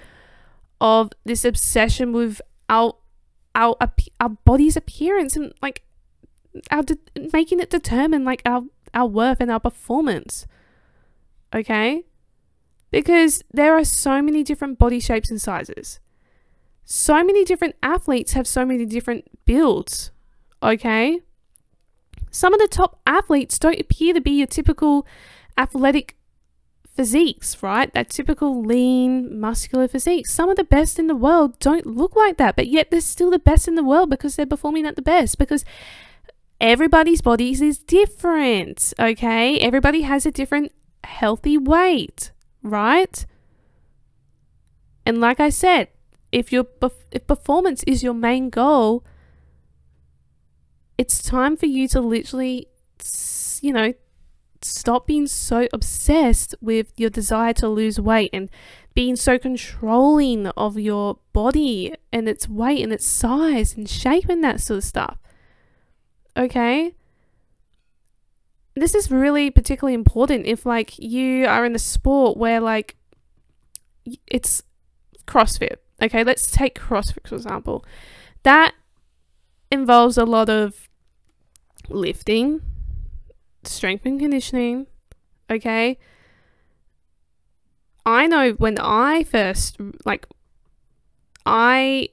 of 0.81 1.12
this 1.25 1.45
obsession 1.45 2.12
with 2.12 2.40
our 2.69 2.95
our 3.55 3.77
our 4.21 4.29
body's 4.29 4.77
appearance 4.77 5.37
and 5.37 5.53
like 5.62 5.83
our 6.71 6.83
de- 6.83 6.99
making 7.33 7.61
it 7.61 7.71
determine 7.71 8.25
like 8.25 8.43
our 8.45 8.62
our 8.93 9.07
worth 9.07 9.40
and 9.40 9.51
our 9.51 9.61
performance. 9.61 10.47
Okay? 11.55 12.05
Because 12.94 13.42
there 13.52 13.76
are 13.76 13.85
so 13.85 14.22
many 14.22 14.44
different 14.44 14.78
body 14.78 15.00
shapes 15.00 15.28
and 15.28 15.42
sizes. 15.42 15.98
So 16.85 17.24
many 17.24 17.44
different 17.44 17.74
athletes 17.83 18.35
have 18.35 18.46
so 18.46 18.64
many 18.64 18.87
different 18.87 19.24
builds. 19.46 20.12
Okay? 20.62 21.18
Some 22.30 22.54
of 22.54 22.61
the 22.61 22.68
top 22.68 23.00
athletes 23.04 23.59
don't 23.59 23.80
appear 23.80 24.14
to 24.14 24.20
be 24.20 24.30
your 24.30 24.46
typical 24.46 25.09
athletic 25.59 26.14
physiques, 26.94 27.61
right? 27.64 27.92
That 27.94 28.11
typical 28.11 28.62
lean, 28.62 29.40
muscular 29.40 29.88
physique. 29.88 30.28
Some 30.28 30.48
of 30.48 30.57
the 30.57 30.62
best 30.62 31.00
in 31.00 31.09
the 31.09 31.16
world 31.16 31.59
don't 31.59 31.87
look 31.87 32.14
like 32.14 32.37
that, 32.37 32.54
but 32.54 32.68
yet 32.68 32.92
they're 32.92 33.00
still 33.00 33.30
the 33.33 33.40
best 33.40 33.66
in 33.66 33.74
the 33.74 33.83
world 33.83 34.09
because 34.09 34.37
they're 34.37 34.46
performing 34.46 34.87
at 34.87 34.94
the 34.94 35.02
best 35.02 35.37
because 35.37 35.64
everybody's 36.61 37.22
bodies 37.22 37.61
is 37.61 37.78
different, 37.78 38.94
okay? 39.00 39.59
Everybody 39.59 40.02
has 40.02 40.26
a 40.26 40.30
different 40.30 40.70
healthy 41.02 41.59
weight, 41.59 42.30
right? 42.64 43.24
And 45.07 45.20
like 45.20 45.38
I 45.38 45.50
said, 45.50 45.88
if 46.33 46.50
your 46.50 46.66
if 47.12 47.27
performance 47.29 47.85
is 47.85 48.03
your 48.03 48.14
main 48.14 48.50
goal, 48.50 49.05
it's 50.98 51.22
time 51.22 51.57
for 51.57 51.66
you 51.66 51.87
to 51.88 52.00
literally 52.00 52.68
you 53.64 53.72
know, 53.72 53.94
stop 54.61 55.07
being 55.07 55.27
so 55.27 55.66
obsessed 55.72 56.55
with 56.61 56.92
your 56.98 57.09
desire 57.11 57.55
to 57.55 57.68
lose 57.68 57.98
weight 57.98 58.31
and 58.33 58.50
being 58.94 59.16
so 59.16 59.38
controlling 59.38 60.46
of 60.48 60.79
your 60.79 61.18
body 61.33 61.94
and 62.12 62.29
its 62.29 62.46
weight 62.48 62.83
and 62.83 62.92
its 62.92 63.07
size 63.07 63.74
and 63.74 63.88
shape 63.88 64.29
and 64.29 64.44
that 64.44 64.61
sort 64.61 64.79
of 64.79 64.85
stuff. 64.85 65.18
Okay? 66.37 66.94
This 68.74 68.94
is 68.94 69.10
really 69.10 69.50
particularly 69.50 69.94
important 69.94 70.46
if 70.46 70.66
like 70.66 70.98
you 70.98 71.46
are 71.46 71.64
in 71.64 71.74
a 71.74 71.78
sport 71.78 72.37
where 72.37 72.60
like 72.60 72.96
it's 74.26 74.62
CrossFit. 75.26 75.76
Okay, 76.02 76.24
let's 76.24 76.50
take 76.50 76.78
CrossFit 76.78 77.28
for 77.28 77.37
example. 77.37 77.84
That 78.42 78.74
involves 79.70 80.18
a 80.18 80.24
lot 80.24 80.48
of 80.48 80.88
lifting, 81.88 82.62
strength 83.62 84.04
and 84.04 84.18
conditioning. 84.18 84.87
Okay. 85.50 85.98
I 88.06 88.26
know 88.26 88.52
when 88.52 88.78
I 88.78 89.24
first 89.24 89.78
like 90.04 90.26
I 91.46 92.08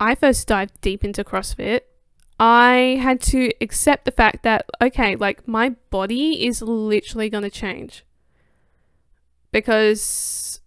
I 0.00 0.14
first 0.14 0.48
dived 0.48 0.80
deep 0.80 1.04
into 1.04 1.24
CrossFit, 1.24 1.80
I 2.38 2.98
had 3.00 3.20
to 3.22 3.50
accept 3.60 4.04
the 4.04 4.10
fact 4.10 4.42
that 4.42 4.66
okay, 4.82 5.16
like 5.16 5.48
my 5.48 5.70
body 5.90 6.46
is 6.46 6.60
literally 6.62 7.30
going 7.30 7.44
to 7.44 7.50
change. 7.50 8.04
Because 9.52 10.60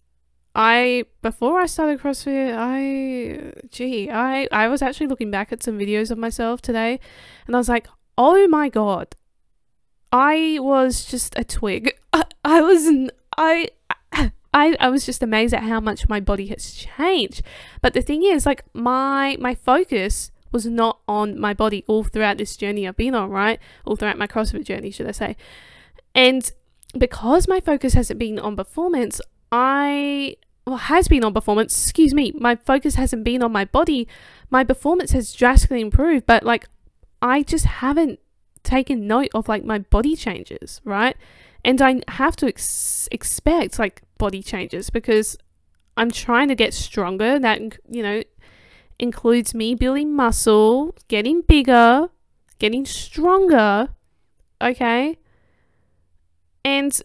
I 0.55 1.05
before 1.21 1.59
I 1.59 1.67
started 1.67 1.99
CrossFit, 1.99 2.55
I 2.57 3.53
gee, 3.69 4.09
I 4.09 4.47
I 4.51 4.67
was 4.67 4.81
actually 4.81 5.07
looking 5.07 5.29
back 5.29 5.51
at 5.51 5.61
some 5.61 5.77
videos 5.77 6.09
of 6.09 6.17
myself 6.17 6.61
today 6.61 6.99
and 7.45 7.55
I 7.55 7.59
was 7.59 7.69
like, 7.69 7.87
"Oh 8.17 8.47
my 8.47 8.69
god. 8.69 9.15
I 10.11 10.57
was 10.59 11.05
just 11.05 11.37
a 11.37 11.43
twig. 11.43 11.93
I, 12.13 12.23
I 12.43 12.61
was 12.61 13.11
I 13.37 13.69
I, 14.51 14.75
I 14.79 14.89
was 14.89 15.05
just 15.05 15.21
amazed 15.21 15.53
at 15.53 15.63
how 15.63 15.79
much 15.79 16.09
my 16.09 16.19
body 16.19 16.47
has 16.47 16.73
changed. 16.73 17.43
But 17.81 17.93
the 17.93 18.01
thing 18.01 18.23
is, 18.23 18.45
like 18.45 18.63
my 18.73 19.37
my 19.39 19.53
focus 19.53 20.31
was 20.51 20.65
not 20.65 20.99
on 21.07 21.39
my 21.39 21.53
body 21.53 21.83
all 21.87 22.03
throughout 22.03 22.37
this 22.37 22.55
journey 22.57 22.87
I've 22.87 22.97
been 22.97 23.15
on, 23.15 23.29
right? 23.29 23.59
All 23.85 23.95
throughout 23.95 24.17
my 24.17 24.27
CrossFit 24.27 24.63
journey, 24.65 24.91
should 24.91 25.07
I 25.07 25.11
say. 25.11 25.35
And 26.15 26.51
because 26.97 27.47
my 27.47 27.59
focus 27.59 27.93
hasn't 27.93 28.19
been 28.19 28.39
on 28.39 28.55
performance, 28.55 29.21
I 29.51 30.37
well 30.65 30.77
has 30.77 31.07
been 31.07 31.23
on 31.23 31.33
performance, 31.33 31.83
excuse 31.83 32.13
me, 32.13 32.31
my 32.35 32.55
focus 32.55 32.95
hasn't 32.95 33.23
been 33.23 33.43
on 33.43 33.51
my 33.51 33.65
body. 33.65 34.07
My 34.49 34.63
performance 34.63 35.11
has 35.11 35.33
drastically 35.33 35.81
improved, 35.81 36.25
but 36.25 36.43
like 36.43 36.67
I 37.21 37.43
just 37.43 37.65
haven't 37.65 38.19
taken 38.63 39.07
note 39.07 39.29
of 39.33 39.47
like 39.47 39.63
my 39.63 39.79
body 39.79 40.15
changes, 40.15 40.81
right? 40.83 41.15
And 41.65 41.81
I 41.81 42.01
have 42.07 42.35
to 42.37 42.47
ex- 42.47 43.09
expect 43.11 43.79
like 43.79 44.01
body 44.17 44.41
changes 44.41 44.89
because 44.89 45.37
I'm 45.97 46.11
trying 46.11 46.47
to 46.47 46.55
get 46.55 46.73
stronger. 46.73 47.39
That, 47.39 47.61
you 47.89 48.03
know, 48.03 48.23
includes 48.99 49.55
me 49.55 49.75
building 49.75 50.13
muscle, 50.13 50.95
getting 51.07 51.41
bigger, 51.41 52.09
getting 52.59 52.85
stronger. 52.85 53.89
Okay. 54.61 55.17
And 56.65 57.01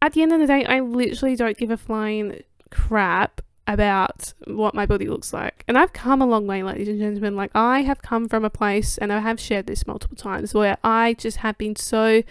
at 0.00 0.14
the 0.14 0.22
end 0.22 0.32
of 0.32 0.40
the 0.40 0.46
day, 0.46 0.64
I 0.64 0.80
literally 0.80 1.36
don't 1.36 1.56
give 1.56 1.70
a 1.70 1.76
flying 1.76 2.42
crap 2.70 3.40
about 3.66 4.32
what 4.46 4.74
my 4.74 4.86
body 4.86 5.06
looks 5.06 5.32
like. 5.32 5.64
And 5.66 5.76
I've 5.76 5.92
come 5.92 6.22
a 6.22 6.26
long 6.26 6.46
way, 6.46 6.62
ladies 6.62 6.88
and 6.88 7.00
gentlemen. 7.00 7.36
Like, 7.36 7.50
I 7.54 7.82
have 7.82 8.00
come 8.00 8.28
from 8.28 8.44
a 8.44 8.50
place, 8.50 8.96
and 8.96 9.12
I 9.12 9.20
have 9.20 9.40
shared 9.40 9.66
this 9.66 9.86
multiple 9.86 10.16
times, 10.16 10.54
where 10.54 10.78
I 10.84 11.14
just 11.14 11.38
have 11.38 11.58
been 11.58 11.76
so 11.76 12.22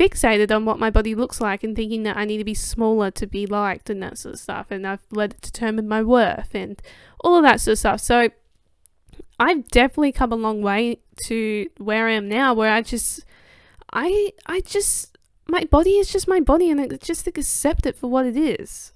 fixated 0.00 0.54
on 0.54 0.64
what 0.64 0.78
my 0.78 0.88
body 0.88 1.14
looks 1.14 1.42
like 1.42 1.62
and 1.62 1.76
thinking 1.76 2.04
that 2.04 2.16
I 2.16 2.24
need 2.24 2.38
to 2.38 2.44
be 2.44 2.54
smaller 2.54 3.10
to 3.10 3.26
be 3.26 3.46
liked 3.46 3.90
and 3.90 4.02
that 4.02 4.16
sort 4.16 4.34
of 4.34 4.40
stuff. 4.40 4.70
And 4.70 4.86
I've 4.86 5.04
let 5.10 5.34
it 5.34 5.42
determine 5.42 5.86
my 5.86 6.02
worth 6.02 6.54
and 6.54 6.80
all 7.20 7.36
of 7.36 7.42
that 7.42 7.60
sort 7.60 7.74
of 7.74 7.78
stuff. 7.80 8.00
So 8.00 8.30
I've 9.38 9.68
definitely 9.68 10.12
come 10.12 10.32
a 10.32 10.36
long 10.36 10.62
way 10.62 11.00
to 11.26 11.68
where 11.76 12.08
I 12.08 12.12
am 12.12 12.28
now, 12.28 12.54
where 12.54 12.72
I 12.72 12.80
just, 12.80 13.26
I, 13.92 14.32
I 14.46 14.60
just, 14.60 15.18
my 15.46 15.64
body 15.64 15.98
is 15.98 16.10
just 16.10 16.26
my 16.26 16.40
body 16.40 16.70
and 16.70 16.80
I 16.80 16.86
just 16.96 17.26
accept 17.26 17.84
it 17.84 17.94
for 17.94 18.08
what 18.08 18.24
it 18.24 18.36
is. 18.36 18.92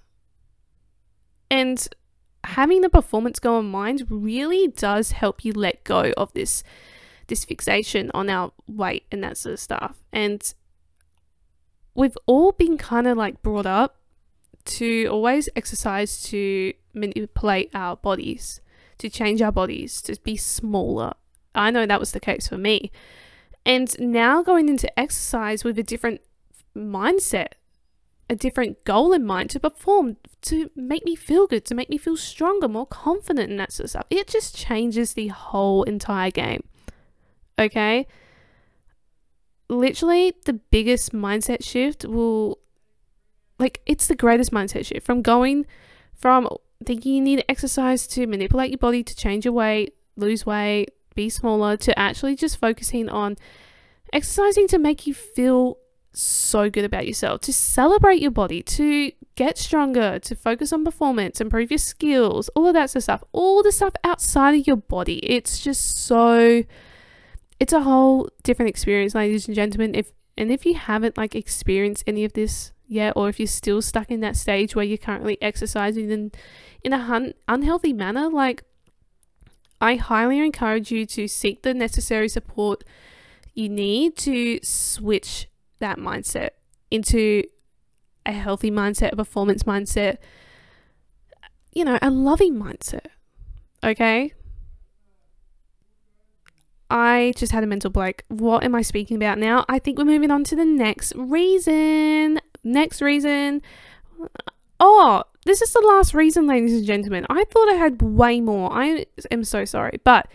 And 1.51 1.87
having 2.45 2.81
the 2.81 2.89
performance 2.89 3.39
goal 3.39 3.61
in 3.61 3.67
mind 3.67 4.07
really 4.09 4.69
does 4.69 5.13
help 5.13 5.45
you 5.45 5.53
let 5.53 5.85
go 5.85 6.13
of 6.17 6.33
this 6.33 6.63
this 7.27 7.43
fixation 7.43 8.11
on 8.13 8.29
our 8.29 8.53
weight 8.67 9.07
and 9.11 9.25
that 9.25 9.39
sort 9.39 9.55
of 9.55 9.59
stuff. 9.59 9.97
And 10.13 10.43
we've 11.95 12.17
all 12.27 12.53
been 12.53 12.77
kind 12.79 13.07
of 13.07 13.17
like 13.17 13.43
brought 13.43 13.67
up 13.67 13.97
to 14.65 15.07
always 15.07 15.49
exercise 15.55 16.23
to 16.23 16.73
manipulate 16.95 17.71
our 17.75 17.97
bodies, 17.97 18.61
to 18.99 19.09
change 19.09 19.43
our 19.43 19.53
bodies, 19.53 20.01
to 20.03 20.19
be 20.23 20.37
smaller. 20.37 21.13
I 21.55 21.71
know 21.71 21.87
that 21.87 22.01
was 22.01 22.13
the 22.13 22.21
case 22.21 22.49
for 22.49 22.59
me. 22.59 22.91
And 23.67 23.95
now 23.99 24.43
going 24.43 24.69
into 24.69 24.99
exercise 24.99 25.65
with 25.65 25.79
a 25.79 25.83
different 25.83 26.21
mindset, 26.77 27.53
a 28.29 28.35
different 28.35 28.85
goal 28.85 29.13
in 29.13 29.25
mind 29.25 29.51
to 29.51 29.61
perform, 29.61 30.17
to 30.43 30.71
make 30.75 31.05
me 31.05 31.15
feel 31.15 31.47
good, 31.47 31.65
to 31.67 31.75
make 31.75 31.91
me 31.91 31.99
feel 31.99 32.17
stronger, 32.17 32.69
more 32.69 32.87
confident, 32.87 33.51
and 33.51 33.61
that 33.61 33.73
sort 33.73 33.85
of 33.85 33.91
stuff. 33.91 34.07
It 34.11 34.29
just 34.29 34.57
changes 34.57 35.15
the 35.15 35.29
whole 35.29 35.83
entire 35.85 36.31
game. 36.31 36.65
Okay? 37.59 38.07
Literally 39.69 40.35
the 40.45 40.53
biggest 40.53 41.13
mindset 41.13 41.65
shift 41.65 42.05
will 42.05 42.59
like 43.59 43.81
it's 43.87 44.07
the 44.07 44.15
greatest 44.15 44.53
mindset 44.53 44.85
shift 44.85 45.07
from 45.07 45.23
going 45.23 45.67
from 46.15 46.49
thinking 46.85 47.15
you 47.15 47.21
need 47.21 47.45
exercise 47.49 48.07
to 48.07 48.27
manipulate 48.27 48.71
your 48.71 48.79
body 48.79 49.03
to 49.03 49.15
change 49.15 49.45
your 49.45 49.55
weight, 49.55 49.95
lose 50.17 50.45
weight, 50.45 50.91
be 51.15 51.29
smaller 51.29 51.77
to 51.77 51.99
actually 51.99 52.37
just 52.37 52.59
focusing 52.59 53.09
on 53.09 53.37
exercising 54.13 54.69
to 54.69 54.79
make 54.79 55.07
you 55.07 55.15
feel 55.15 55.79
so 56.13 56.71
good 56.71 56.85
about 56.85 57.07
yourself, 57.07 57.41
to 57.43 57.53
celebrate 57.53 58.21
your 58.21 58.31
body, 58.31 58.63
to 58.63 59.11
get 59.35 59.59
stronger, 59.59 60.19
to 60.21 60.37
focus 60.37 60.73
on 60.73 60.85
performance, 60.85 61.41
improve 61.41 61.71
your 61.71 61.79
skills, 61.79 62.49
all 62.55 62.69
of 62.69 62.75
that 62.75 62.91
sort 62.91 62.97
of 62.97 63.03
stuff, 63.03 63.25
all 63.33 63.63
the 63.63 63.73
stuff 63.73 63.95
outside 64.05 64.55
of 64.55 64.67
your 64.67 64.77
body. 64.77 65.19
It's 65.25 65.59
just 65.59 66.07
so 66.07 66.63
it's 67.61 67.73
a 67.73 67.83
whole 67.83 68.29
different 68.43 68.69
experience, 68.69 69.15
ladies 69.15 69.47
and 69.47 69.55
gentlemen. 69.55 69.95
If 69.95 70.13
and 70.37 70.51
if 70.51 70.67
you 70.67 70.75
haven't 70.75 71.17
like 71.17 71.35
experienced 71.35 72.05
any 72.07 72.25
of 72.25 72.33
this 72.33 72.73
yet, 72.87 73.13
or 73.17 73.29
if 73.29 73.39
you're 73.39 73.47
still 73.47 73.81
stuck 73.81 74.11
in 74.11 74.21
that 74.21 74.37
stage 74.37 74.75
where 74.75 74.85
you're 74.85 74.99
currently 74.99 75.41
exercising 75.41 76.11
in 76.11 76.33
in 76.83 76.93
a 76.93 76.99
hun- 76.99 77.35
unhealthy 77.49 77.93
manner, 77.93 78.29
like 78.29 78.65
I 79.81 79.97
highly 79.97 80.39
encourage 80.39 80.91
you 80.91 81.07
to 81.07 81.29
seek 81.29 81.63
the 81.63 81.75
necessary 81.75 82.29
support 82.29 82.85
you 83.55 83.69
need 83.69 84.17
to 84.17 84.59
switch 84.63 85.49
that 85.79 85.99
mindset 85.99 86.51
into 86.91 87.45
a 88.27 88.33
healthy 88.33 88.71
mindset, 88.71 89.13
a 89.13 89.17
performance 89.17 89.63
mindset, 89.63 90.19
you 91.73 91.85
know, 91.85 91.99
a 92.03 92.11
loving 92.11 92.55
mindset. 92.57 93.07
Okay? 93.83 94.33
I 96.95 97.33
just 97.35 97.51
had 97.51 97.65
a 97.65 97.67
mental 97.67 97.91
blank. 97.91 98.23
What 98.29 98.63
am 98.63 98.73
I 98.73 98.83
speaking 98.83 99.17
about 99.17 99.37
now? 99.37 99.65
I 99.69 99.81
think 99.81 99.99
we're 99.99 100.05
moving 100.05 100.31
on 100.31 100.45
to 100.45 100.55
the 100.55 100.65
next 100.65 101.13
reason. 101.17 102.41
Next 102.63 103.03
reason. 103.03 103.63
Oh, 104.79 105.25
this 105.45 105.61
is 105.61 105.73
the 105.73 105.81
last 105.81 106.15
reason, 106.15 106.47
ladies 106.47 106.73
and 106.73 106.87
gentlemen. 106.87 107.27
I 107.29 107.47
thought 107.47 107.69
I 107.69 107.75
had 107.75 108.01
way 108.01 108.41
more. 108.41 108.73
I 108.73 109.07
am 109.33 109.43
so 109.43 109.65
sorry. 109.65 109.99
But 110.05 110.29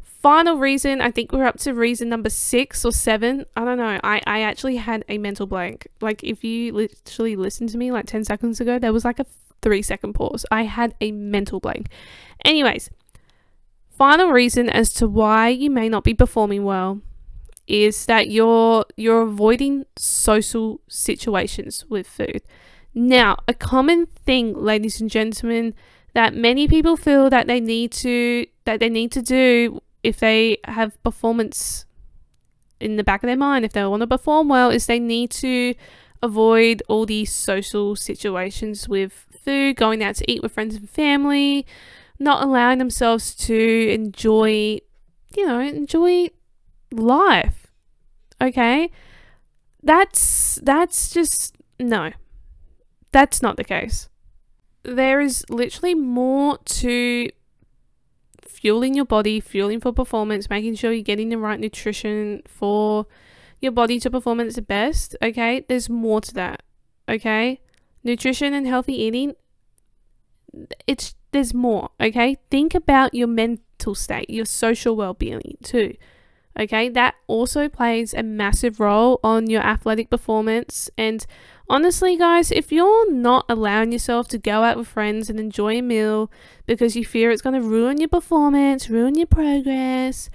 final 0.00 0.56
reason, 0.56 1.02
I 1.02 1.10
think 1.10 1.30
we're 1.30 1.44
up 1.44 1.58
to 1.58 1.74
reason 1.74 2.08
number 2.08 2.30
six 2.30 2.86
or 2.86 2.92
seven. 2.92 3.44
I 3.54 3.66
don't 3.66 3.76
know. 3.76 4.00
I, 4.02 4.22
I 4.26 4.40
actually 4.40 4.76
had 4.76 5.04
a 5.10 5.18
mental 5.18 5.46
blank. 5.46 5.88
Like, 6.00 6.24
if 6.24 6.42
you 6.42 6.72
literally 6.72 7.36
listened 7.36 7.68
to 7.68 7.76
me 7.76 7.92
like 7.92 8.06
10 8.06 8.24
seconds 8.24 8.62
ago, 8.62 8.78
there 8.78 8.94
was 8.94 9.04
like 9.04 9.18
a 9.18 9.26
three 9.60 9.82
second 9.82 10.14
pause. 10.14 10.46
I 10.50 10.62
had 10.62 10.94
a 11.02 11.12
mental 11.12 11.60
blank. 11.60 11.88
Anyways, 12.46 12.88
final 13.98 14.30
reason 14.30 14.68
as 14.70 14.92
to 14.94 15.08
why 15.08 15.48
you 15.48 15.70
may 15.70 15.88
not 15.88 16.04
be 16.04 16.14
performing 16.14 16.64
well 16.64 17.00
is 17.66 18.06
that 18.06 18.30
you're 18.30 18.84
you're 18.96 19.22
avoiding 19.22 19.84
social 19.96 20.80
situations 20.88 21.84
with 21.88 22.06
food. 22.06 22.40
Now, 22.94 23.36
a 23.46 23.54
common 23.54 24.06
thing, 24.06 24.54
ladies 24.54 25.00
and 25.00 25.10
gentlemen, 25.10 25.74
that 26.14 26.34
many 26.34 26.66
people 26.66 26.96
feel 26.96 27.28
that 27.30 27.46
they 27.46 27.60
need 27.60 27.92
to 27.92 28.46
that 28.64 28.80
they 28.80 28.88
need 28.88 29.12
to 29.12 29.22
do 29.22 29.80
if 30.02 30.18
they 30.20 30.58
have 30.64 31.00
performance 31.02 31.84
in 32.80 32.96
the 32.96 33.04
back 33.04 33.22
of 33.22 33.26
their 33.26 33.36
mind, 33.36 33.64
if 33.64 33.72
they 33.72 33.84
want 33.84 34.00
to 34.00 34.06
perform 34.06 34.48
well, 34.48 34.70
is 34.70 34.86
they 34.86 35.00
need 35.00 35.30
to 35.32 35.74
avoid 36.22 36.82
all 36.88 37.04
these 37.04 37.32
social 37.32 37.96
situations 37.96 38.88
with 38.88 39.26
food, 39.44 39.76
going 39.76 40.02
out 40.02 40.14
to 40.16 40.30
eat 40.30 40.42
with 40.42 40.52
friends 40.52 40.76
and 40.76 40.88
family, 40.88 41.66
not 42.18 42.42
allowing 42.42 42.78
themselves 42.78 43.34
to 43.34 43.88
enjoy, 43.90 44.78
you 45.36 45.46
know, 45.46 45.60
enjoy 45.60 46.30
life. 46.92 47.68
Okay? 48.40 48.90
That's 49.82 50.58
that's 50.62 51.10
just 51.10 51.56
no. 51.78 52.12
That's 53.12 53.40
not 53.42 53.56
the 53.56 53.64
case. 53.64 54.08
There 54.82 55.20
is 55.20 55.44
literally 55.48 55.94
more 55.94 56.58
to 56.58 57.30
fueling 58.46 58.94
your 58.94 59.04
body, 59.04 59.40
fueling 59.40 59.80
for 59.80 59.92
performance, 59.92 60.50
making 60.50 60.74
sure 60.74 60.92
you're 60.92 61.02
getting 61.02 61.28
the 61.28 61.38
right 61.38 61.60
nutrition 61.60 62.42
for 62.46 63.06
your 63.60 63.72
body 63.72 63.98
to 64.00 64.10
perform 64.10 64.40
at 64.40 64.46
its 64.46 64.60
best, 64.60 65.16
okay, 65.22 65.64
there's 65.68 65.88
more 65.88 66.20
to 66.20 66.34
that. 66.34 66.62
Okay? 67.08 67.60
Nutrition 68.04 68.54
and 68.54 68.66
healthy 68.66 68.94
eating 68.94 69.34
it's 70.86 71.14
there's 71.32 71.54
more, 71.54 71.90
okay? 72.00 72.36
Think 72.50 72.74
about 72.74 73.14
your 73.14 73.28
mental 73.28 73.94
state, 73.94 74.30
your 74.30 74.44
social 74.44 74.96
well-being 74.96 75.58
too. 75.62 75.94
Okay? 76.58 76.88
That 76.88 77.14
also 77.26 77.68
plays 77.68 78.14
a 78.14 78.22
massive 78.22 78.80
role 78.80 79.20
on 79.22 79.48
your 79.48 79.62
athletic 79.62 80.10
performance 80.10 80.90
and 80.96 81.24
honestly, 81.68 82.16
guys, 82.16 82.50
if 82.50 82.72
you're 82.72 83.12
not 83.12 83.44
allowing 83.48 83.92
yourself 83.92 84.28
to 84.28 84.38
go 84.38 84.62
out 84.62 84.76
with 84.76 84.88
friends 84.88 85.28
and 85.28 85.38
enjoy 85.38 85.78
a 85.78 85.82
meal 85.82 86.30
because 86.66 86.96
you 86.96 87.04
fear 87.04 87.30
it's 87.30 87.42
going 87.42 87.60
to 87.60 87.66
ruin 87.66 87.98
your 87.98 88.08
performance, 88.08 88.88
ruin 88.88 89.14
your 89.14 89.26
progress, 89.26 90.30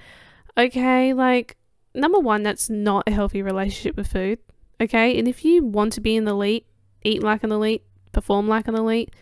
okay, 0.57 1.13
like 1.13 1.57
number 1.93 2.19
one, 2.19 2.43
that's 2.43 2.69
not 2.69 3.07
a 3.07 3.11
healthy 3.11 3.41
relationship 3.41 3.97
with 3.97 4.07
food. 4.07 4.39
Okay, 4.81 5.17
and 5.17 5.27
if 5.27 5.45
you 5.45 5.63
want 5.63 5.93
to 5.93 6.01
be 6.01 6.17
an 6.17 6.27
elite, 6.27 6.65
eat 7.03 7.23
like 7.23 7.43
an 7.43 7.51
elite, 7.51 7.83
perform 8.11 8.47
like 8.47 8.67
an 8.67 8.75
elite, 8.75 9.13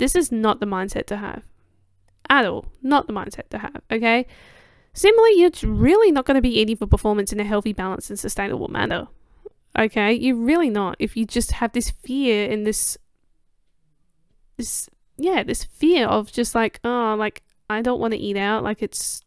this 0.00 0.16
is 0.16 0.32
not 0.32 0.60
the 0.60 0.66
mindset 0.66 1.06
to 1.06 1.18
have. 1.18 1.44
At 2.28 2.46
all. 2.46 2.66
Not 2.82 3.06
the 3.06 3.12
mindset 3.12 3.50
to 3.50 3.58
have. 3.58 3.82
Okay? 3.92 4.26
Similarly, 4.94 5.38
you're 5.38 5.50
really 5.62 6.10
not 6.10 6.24
going 6.24 6.36
to 6.36 6.40
be 6.40 6.58
eating 6.58 6.76
for 6.76 6.86
performance 6.86 7.32
in 7.32 7.38
a 7.38 7.44
healthy, 7.44 7.74
balanced, 7.74 8.08
and 8.08 8.18
sustainable 8.18 8.68
manner. 8.68 9.08
Okay? 9.78 10.14
You're 10.14 10.36
really 10.36 10.70
not. 10.70 10.96
If 10.98 11.16
you 11.16 11.26
just 11.26 11.52
have 11.52 11.72
this 11.72 11.90
fear 11.90 12.50
and 12.50 12.66
this, 12.66 12.96
this, 14.56 14.88
yeah, 15.18 15.42
this 15.42 15.64
fear 15.64 16.06
of 16.06 16.32
just 16.32 16.54
like, 16.54 16.80
oh, 16.82 17.14
like, 17.18 17.42
I 17.68 17.82
don't 17.82 18.00
want 18.00 18.14
to 18.14 18.18
eat 18.18 18.38
out. 18.38 18.64
Like, 18.64 18.82
it's 18.82 19.20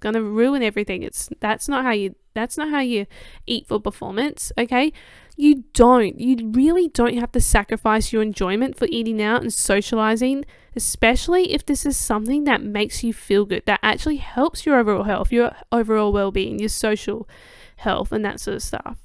going 0.00 0.16
to 0.16 0.22
ruin 0.22 0.62
everything. 0.62 1.04
It's, 1.04 1.30
that's 1.38 1.68
not 1.68 1.84
how 1.84 1.92
you, 1.92 2.16
that's 2.34 2.58
not 2.58 2.68
how 2.68 2.80
you 2.80 3.06
eat 3.46 3.68
for 3.68 3.80
performance. 3.80 4.50
Okay? 4.58 4.92
You 5.38 5.64
don't. 5.74 6.18
You 6.18 6.50
really 6.50 6.88
don't 6.88 7.18
have 7.18 7.30
to 7.32 7.40
sacrifice 7.40 8.10
your 8.10 8.22
enjoyment 8.22 8.76
for 8.76 8.88
eating 8.90 9.20
out 9.20 9.42
and 9.42 9.52
socializing, 9.52 10.46
especially 10.74 11.52
if 11.52 11.66
this 11.66 11.84
is 11.84 11.96
something 11.98 12.44
that 12.44 12.62
makes 12.62 13.04
you 13.04 13.12
feel 13.12 13.44
good, 13.44 13.64
that 13.66 13.80
actually 13.82 14.16
helps 14.16 14.64
your 14.64 14.78
overall 14.78 15.02
health, 15.02 15.30
your 15.30 15.54
overall 15.70 16.10
well 16.10 16.30
being, 16.30 16.58
your 16.58 16.70
social 16.70 17.28
health, 17.76 18.12
and 18.12 18.24
that 18.24 18.40
sort 18.40 18.56
of 18.56 18.62
stuff. 18.62 18.96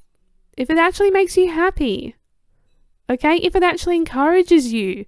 If 0.56 0.70
it 0.70 0.78
actually 0.78 1.12
makes 1.12 1.36
you 1.36 1.52
happy, 1.52 2.16
okay? 3.10 3.36
If 3.36 3.54
it 3.54 3.64
actually 3.64 3.98
encourages 3.98 4.72
you 4.72 5.06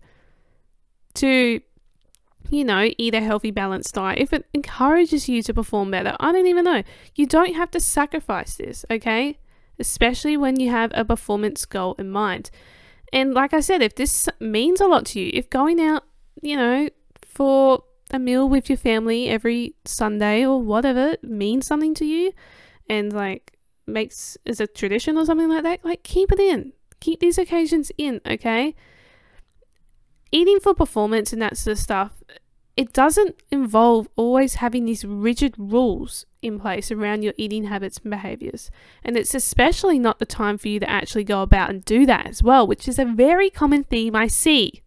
to, 1.16 1.62
you 2.50 2.66
know, 2.66 2.90
eat 2.98 3.16
a 3.16 3.22
healthy, 3.22 3.52
balanced 3.52 3.94
diet, 3.96 4.20
if 4.20 4.34
it 4.34 4.46
encourages 4.54 5.30
you 5.30 5.42
to 5.44 5.54
perform 5.54 5.92
better, 5.92 6.18
I 6.20 6.34
don't 6.34 6.48
even 6.48 6.66
know. 6.66 6.84
You 7.16 7.28
don't 7.28 7.56
have 7.56 7.72
to 7.72 7.80
sacrifice 7.80 8.56
this, 8.56 8.84
okay? 8.92 9.38
Especially 9.80 10.38
when 10.38 10.60
you 10.60 10.70
have 10.70 10.92
a 10.94 11.06
performance 11.06 11.66
goal 11.66 11.96
in 11.98 12.10
mind. 12.10 12.50
And 13.12 13.34
like 13.34 13.54
I 13.54 13.60
said, 13.60 13.82
if 13.82 13.96
this 13.96 14.28
means 14.40 14.82
a 14.82 14.88
lot 14.88 15.06
to 15.08 15.20
you, 15.20 15.32
if 15.34 15.50
going 15.50 15.80
out, 15.80 16.04
you 16.42 16.56
know, 16.56 16.90
for 17.22 17.84
a 18.12 18.20
meal 18.20 18.48
with 18.48 18.70
your 18.70 18.78
family 18.78 19.30
every 19.30 19.76
Sunday 19.86 20.46
or 20.46 20.62
whatever 20.62 21.16
means 21.22 21.66
something 21.68 21.94
to 21.96 22.06
you 22.06 22.32
and 22.90 23.12
like 23.12 23.58
makes 23.88 24.38
is 24.46 24.60
a 24.60 24.68
tradition 24.68 25.18
or 25.18 25.26
something 25.26 25.50
like 25.50 25.64
that, 25.64 25.84
like 25.84 26.04
keep 26.04 26.32
it 26.32 26.40
in. 26.40 26.74
Keep 27.00 27.20
these 27.20 27.38
occasions 27.38 27.92
in, 27.98 28.22
okay? 28.26 28.76
Eating 30.32 30.60
for 30.60 30.74
performance 30.74 31.34
and 31.34 31.42
that 31.42 31.58
sort 31.58 31.74
of 31.74 31.80
stuff 31.80 32.24
it 32.76 32.92
doesn't 32.92 33.36
involve 33.52 34.08
always 34.16 34.56
having 34.56 34.86
these 34.86 35.06
rigid 35.06 35.54
rules 35.58 36.26
in 36.42 36.60
place 36.60 36.92
around 36.92 37.24
your 37.24 37.34
eating 37.38 37.66
habits 37.66 38.00
and 38.00 38.10
behaviors. 38.10 38.72
And 39.04 39.16
it's 39.16 39.36
especially 39.36 40.00
not 40.00 40.20
the 40.20 40.26
time 40.26 40.58
for 40.58 40.68
you 40.68 40.80
to 40.80 40.90
actually 40.90 41.24
go 41.24 41.42
about 41.44 41.70
and 41.70 41.86
do 41.86 42.06
that 42.08 42.26
as 42.26 42.42
well, 42.42 42.66
which 42.66 42.88
is 42.88 42.98
a 42.98 43.06
very 43.06 43.50
common 43.50 43.84
theme 43.84 44.16
I 44.16 44.28
see. 44.28 44.82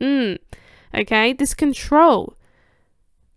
Mm, 0.00 0.38
okay, 0.94 1.32
this 1.32 1.54
control 1.54 2.34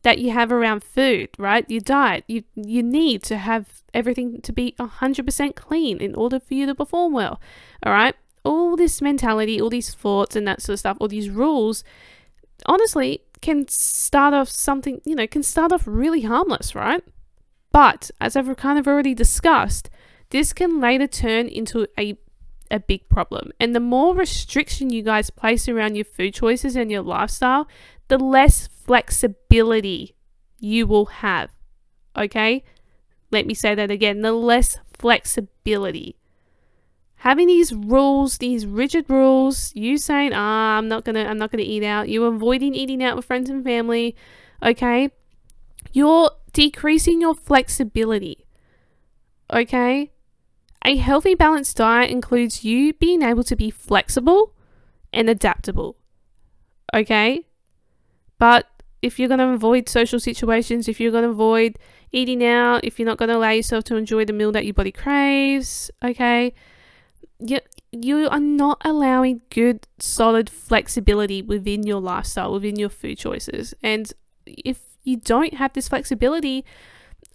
that 0.03 0.19
you 0.19 0.31
have 0.31 0.51
around 0.51 0.83
food, 0.83 1.29
right? 1.37 1.69
Your 1.69 1.81
diet, 1.81 2.23
you 2.27 2.43
you 2.55 2.83
need 2.83 3.23
to 3.23 3.37
have 3.37 3.81
everything 3.93 4.41
to 4.41 4.53
be 4.53 4.75
100% 4.79 5.55
clean 5.55 5.97
in 5.97 6.15
order 6.15 6.39
for 6.39 6.53
you 6.53 6.65
to 6.65 6.75
perform 6.75 7.13
well. 7.13 7.41
All 7.83 7.93
right? 7.93 8.15
All 8.43 8.75
this 8.75 9.01
mentality, 9.01 9.59
all 9.59 9.69
these 9.69 9.93
thoughts 9.93 10.35
and 10.35 10.47
that 10.47 10.61
sort 10.61 10.75
of 10.75 10.79
stuff, 10.79 10.97
all 10.99 11.07
these 11.07 11.29
rules, 11.29 11.83
honestly, 12.65 13.21
can 13.41 13.67
start 13.67 14.33
off 14.33 14.49
something, 14.49 15.01
you 15.03 15.15
know, 15.15 15.27
can 15.27 15.43
start 15.43 15.71
off 15.71 15.83
really 15.85 16.21
harmless, 16.21 16.75
right? 16.75 17.03
But 17.71 18.11
as 18.19 18.35
I've 18.35 18.55
kind 18.57 18.77
of 18.77 18.87
already 18.87 19.13
discussed, 19.13 19.89
this 20.29 20.53
can 20.53 20.79
later 20.79 21.07
turn 21.07 21.47
into 21.47 21.87
a 21.97 22.17
a 22.69 22.79
big 22.79 23.09
problem. 23.09 23.51
And 23.59 23.75
the 23.75 23.81
more 23.81 24.15
restriction 24.15 24.89
you 24.91 25.03
guys 25.03 25.29
place 25.29 25.67
around 25.67 25.95
your 25.95 26.05
food 26.05 26.33
choices 26.33 26.77
and 26.77 26.89
your 26.89 27.01
lifestyle, 27.01 27.67
the 28.07 28.17
less 28.17 28.67
flexibility 28.67 30.15
you 30.57 30.87
will 30.87 31.07
have. 31.07 31.49
Okay? 32.15 32.63
Let 33.29 33.45
me 33.45 33.53
say 33.53 33.75
that 33.75 33.91
again. 33.91 34.21
The 34.21 34.31
less 34.31 34.79
flexibility 34.93 36.15
having 37.21 37.45
these 37.45 37.71
rules, 37.71 38.39
these 38.39 38.65
rigid 38.65 39.05
rules, 39.07 39.71
you 39.75 39.95
saying, 39.97 40.31
"Ah, 40.33 40.77
I'm 40.77 40.87
not 40.87 41.05
gonna, 41.05 41.23
I'm 41.25 41.37
not 41.37 41.51
gonna 41.51 41.63
eat 41.63 41.83
out," 41.83 42.09
you 42.09 42.23
avoiding 42.25 42.73
eating 42.73 43.03
out 43.03 43.15
with 43.15 43.25
friends 43.25 43.47
and 43.47 43.63
family, 43.63 44.15
okay? 44.63 45.09
You're 45.93 46.31
decreasing 46.51 47.21
your 47.21 47.35
flexibility, 47.35 48.47
okay? 49.53 50.11
A 50.83 50.97
healthy, 50.97 51.35
balanced 51.35 51.77
diet 51.77 52.09
includes 52.09 52.63
you 52.63 52.93
being 52.93 53.21
able 53.21 53.43
to 53.43 53.55
be 53.55 53.69
flexible 53.69 54.55
and 55.13 55.29
adaptable, 55.29 55.97
okay? 56.91 57.45
But 58.39 58.65
if 59.03 59.19
you're 59.19 59.27
going 59.27 59.45
to 59.45 59.49
avoid 59.49 59.87
social 59.89 60.19
situations, 60.19 60.87
if 60.87 60.99
you're 60.99 61.11
going 61.11 61.23
to 61.23 61.29
avoid 61.29 61.77
eating 62.11 62.43
out, 62.43 62.83
if 62.83 62.97
you're 62.97 63.05
not 63.05 63.19
going 63.19 63.29
to 63.29 63.37
allow 63.37 63.51
yourself 63.51 63.83
to 63.85 63.95
enjoy 63.95 64.25
the 64.25 64.33
meal 64.33 64.51
that 64.53 64.65
your 64.65 64.73
body 64.73 64.91
craves, 64.91 65.91
okay? 66.03 66.53
You, 67.41 67.59
you 67.91 68.29
are 68.29 68.39
not 68.39 68.81
allowing 68.85 69.41
good, 69.49 69.87
solid 69.99 70.49
flexibility 70.49 71.41
within 71.41 71.83
your 71.83 71.99
lifestyle, 71.99 72.53
within 72.53 72.77
your 72.77 72.89
food 72.89 73.17
choices. 73.17 73.73
And 73.83 74.11
if 74.45 74.79
you 75.03 75.17
don't 75.17 75.55
have 75.55 75.73
this 75.73 75.89
flexibility, 75.89 76.63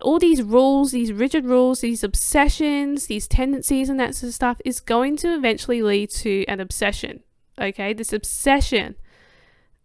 all 0.01 0.19
these 0.19 0.43
rules, 0.43 0.93
these 0.93 1.13
rigid 1.13 1.45
rules, 1.45 1.81
these 1.81 2.05
obsessions, 2.05 3.07
these 3.07 3.27
tendencies, 3.27 3.89
and 3.89 3.99
that 3.99 4.15
sort 4.15 4.29
of 4.29 4.35
stuff 4.35 4.61
is 4.65 4.81
going 4.81 5.17
to 5.19 5.35
eventually 5.35 5.83
lead 5.83 6.11
to 6.11 6.45
an 6.47 6.61
obsession. 6.61 7.23
Okay, 7.59 7.93
this 7.95 8.13
obsession 8.13 8.97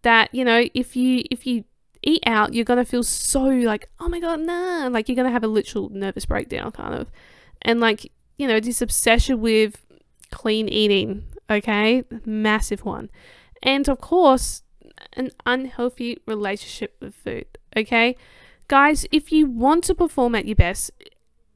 that 0.02 0.34
you 0.34 0.44
know, 0.44 0.68
if 0.74 0.96
you 0.96 1.24
if 1.32 1.48
you 1.48 1.64
eat 2.02 2.24
out, 2.26 2.54
you're 2.54 2.66
gonna 2.66 2.86
feel 2.86 3.04
so 3.04 3.44
like, 3.44 3.90
oh 4.00 4.10
my 4.10 4.20
god, 4.20 4.42
nah, 4.42 4.88
like 4.88 5.08
you're 5.08 5.16
gonna 5.16 5.32
have 5.32 5.44
a 5.44 5.48
literal 5.48 5.90
nervous 5.90 6.26
breakdown, 6.26 6.72
kind 6.72 6.94
of, 6.94 7.10
and 7.62 7.80
like 7.80 8.12
you 8.38 8.48
know, 8.48 8.60
this 8.60 8.82
obsession 8.82 9.40
with 9.40 9.86
clean 10.32 10.68
eating, 10.68 11.26
okay? 11.50 12.04
Massive 12.26 12.84
one. 12.84 13.10
And 13.62 13.88
of 13.88 14.02
course, 14.02 14.64
an 15.14 15.32
unhealthy 15.46 16.18
relationship 16.26 16.96
with 17.00 17.14
food, 17.14 17.46
okay? 17.76 18.16
Guys, 18.68 19.06
if 19.12 19.32
you 19.32 19.46
want 19.46 19.84
to 19.86 19.96
perform 19.96 20.36
at 20.36 20.46
your 20.46 20.56
best, 20.56 20.92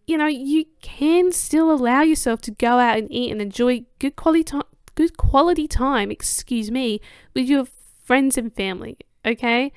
you 0.05 0.17
know, 0.17 0.27
you 0.27 0.65
can 0.81 1.31
still 1.31 1.71
allow 1.71 2.01
yourself 2.01 2.41
to 2.41 2.51
go 2.51 2.77
out 2.77 2.97
and 2.97 3.11
eat 3.11 3.31
and 3.31 3.41
enjoy 3.41 3.85
good 3.99 4.15
quality 4.15 4.43
time, 4.43 4.63
good 4.93 5.17
quality 5.17 5.67
time, 5.67 6.11
excuse 6.11 6.69
me, 6.69 7.01
with 7.33 7.47
your 7.47 7.65
friends 8.03 8.37
and 8.37 8.53
family, 8.53 8.97
okay? 9.25 9.71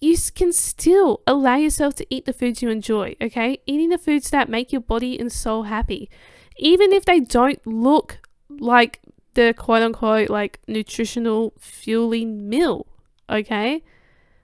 You 0.00 0.16
can 0.34 0.52
still 0.52 1.20
allow 1.26 1.56
yourself 1.56 1.94
to 1.96 2.06
eat 2.10 2.26
the 2.26 2.32
foods 2.32 2.62
you 2.62 2.68
enjoy, 2.68 3.14
okay? 3.20 3.58
Eating 3.66 3.90
the 3.90 3.98
foods 3.98 4.30
that 4.30 4.48
make 4.48 4.72
your 4.72 4.80
body 4.80 5.18
and 5.18 5.32
soul 5.32 5.64
happy 5.64 6.10
even 6.58 6.92
if 6.92 7.04
they 7.04 7.20
don't 7.20 7.64
look 7.66 8.18
like 8.48 9.00
the 9.34 9.54
quote 9.56 9.82
unquote 9.82 10.30
like 10.30 10.60
nutritional 10.66 11.52
fueling 11.58 12.48
meal, 12.48 12.86
okay? 13.30 13.82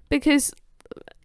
Because 0.09 0.55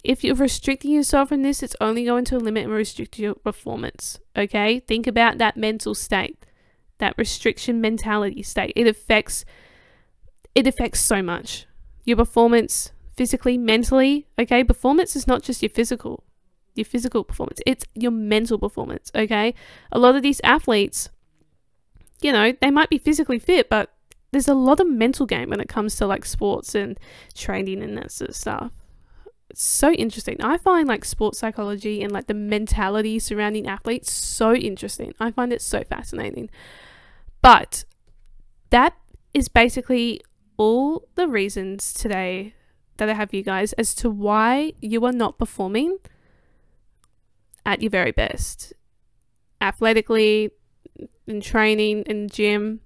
if 0.03 0.23
you're 0.23 0.35
restricting 0.35 0.91
yourself 0.91 1.29
from 1.29 1.43
this, 1.43 1.61
it's 1.61 1.75
only 1.81 2.05
going 2.05 2.23
to 2.25 2.37
limit 2.37 2.63
and 2.63 2.73
restrict 2.73 3.19
your 3.19 3.35
performance, 3.35 4.19
okay? 4.37 4.79
Think 4.79 5.05
about 5.05 5.37
that 5.37 5.57
mental 5.57 5.93
state, 5.93 6.37
that 6.99 7.15
restriction 7.17 7.81
mentality 7.81 8.41
state. 8.43 8.73
It 8.75 8.87
affects 8.87 9.43
it 10.55 10.65
affects 10.65 11.01
so 11.01 11.21
much. 11.21 11.67
Your 12.03 12.17
performance 12.17 12.91
physically, 13.15 13.57
mentally, 13.57 14.27
okay? 14.39 14.63
Performance 14.63 15.15
is 15.15 15.27
not 15.27 15.43
just 15.43 15.61
your 15.61 15.69
physical 15.69 16.23
your 16.77 16.85
physical 16.85 17.23
performance, 17.23 17.59
it's 17.65 17.85
your 17.93 18.11
mental 18.11 18.57
performance, 18.57 19.11
okay? 19.15 19.53
A 19.91 19.99
lot 19.99 20.15
of 20.15 20.23
these 20.23 20.41
athletes, 20.43 21.09
you 22.21 22.31
know, 22.31 22.53
they 22.61 22.71
might 22.71 22.89
be 22.89 22.97
physically 22.97 23.39
fit, 23.39 23.69
but 23.69 23.93
there's 24.31 24.47
a 24.47 24.53
lot 24.53 24.79
of 24.79 24.87
mental 24.87 25.25
game 25.25 25.49
when 25.49 25.59
it 25.59 25.69
comes 25.69 25.95
to 25.95 26.05
like 26.05 26.25
sports 26.25 26.75
and 26.75 26.99
training 27.33 27.81
and 27.81 27.97
that 27.97 28.11
sort 28.11 28.29
of 28.29 28.35
stuff. 28.35 28.71
It's 29.49 29.63
so 29.63 29.91
interesting. 29.93 30.37
I 30.41 30.57
find 30.57 30.87
like 30.87 31.05
sports 31.05 31.39
psychology 31.39 32.03
and 32.03 32.11
like 32.11 32.27
the 32.27 32.33
mentality 32.33 33.19
surrounding 33.19 33.67
athletes 33.67 34.11
so 34.11 34.53
interesting. 34.53 35.13
I 35.19 35.31
find 35.31 35.53
it 35.53 35.61
so 35.61 35.83
fascinating. 35.83 36.49
But 37.41 37.85
that 38.71 38.97
is 39.33 39.47
basically 39.47 40.21
all 40.57 41.07
the 41.15 41.27
reasons 41.27 41.93
today 41.93 42.53
that 42.97 43.09
I 43.09 43.13
have 43.13 43.33
you 43.33 43.43
guys 43.43 43.73
as 43.73 43.95
to 43.95 44.09
why 44.09 44.73
you 44.81 45.05
are 45.05 45.11
not 45.13 45.37
performing 45.37 45.97
at 47.67 47.81
your 47.83 47.91
very 47.91 48.11
best. 48.11 48.73
Athletically, 49.61 50.49
in 51.27 51.41
training, 51.41 52.03
in 52.03 52.29
gym, 52.29 52.79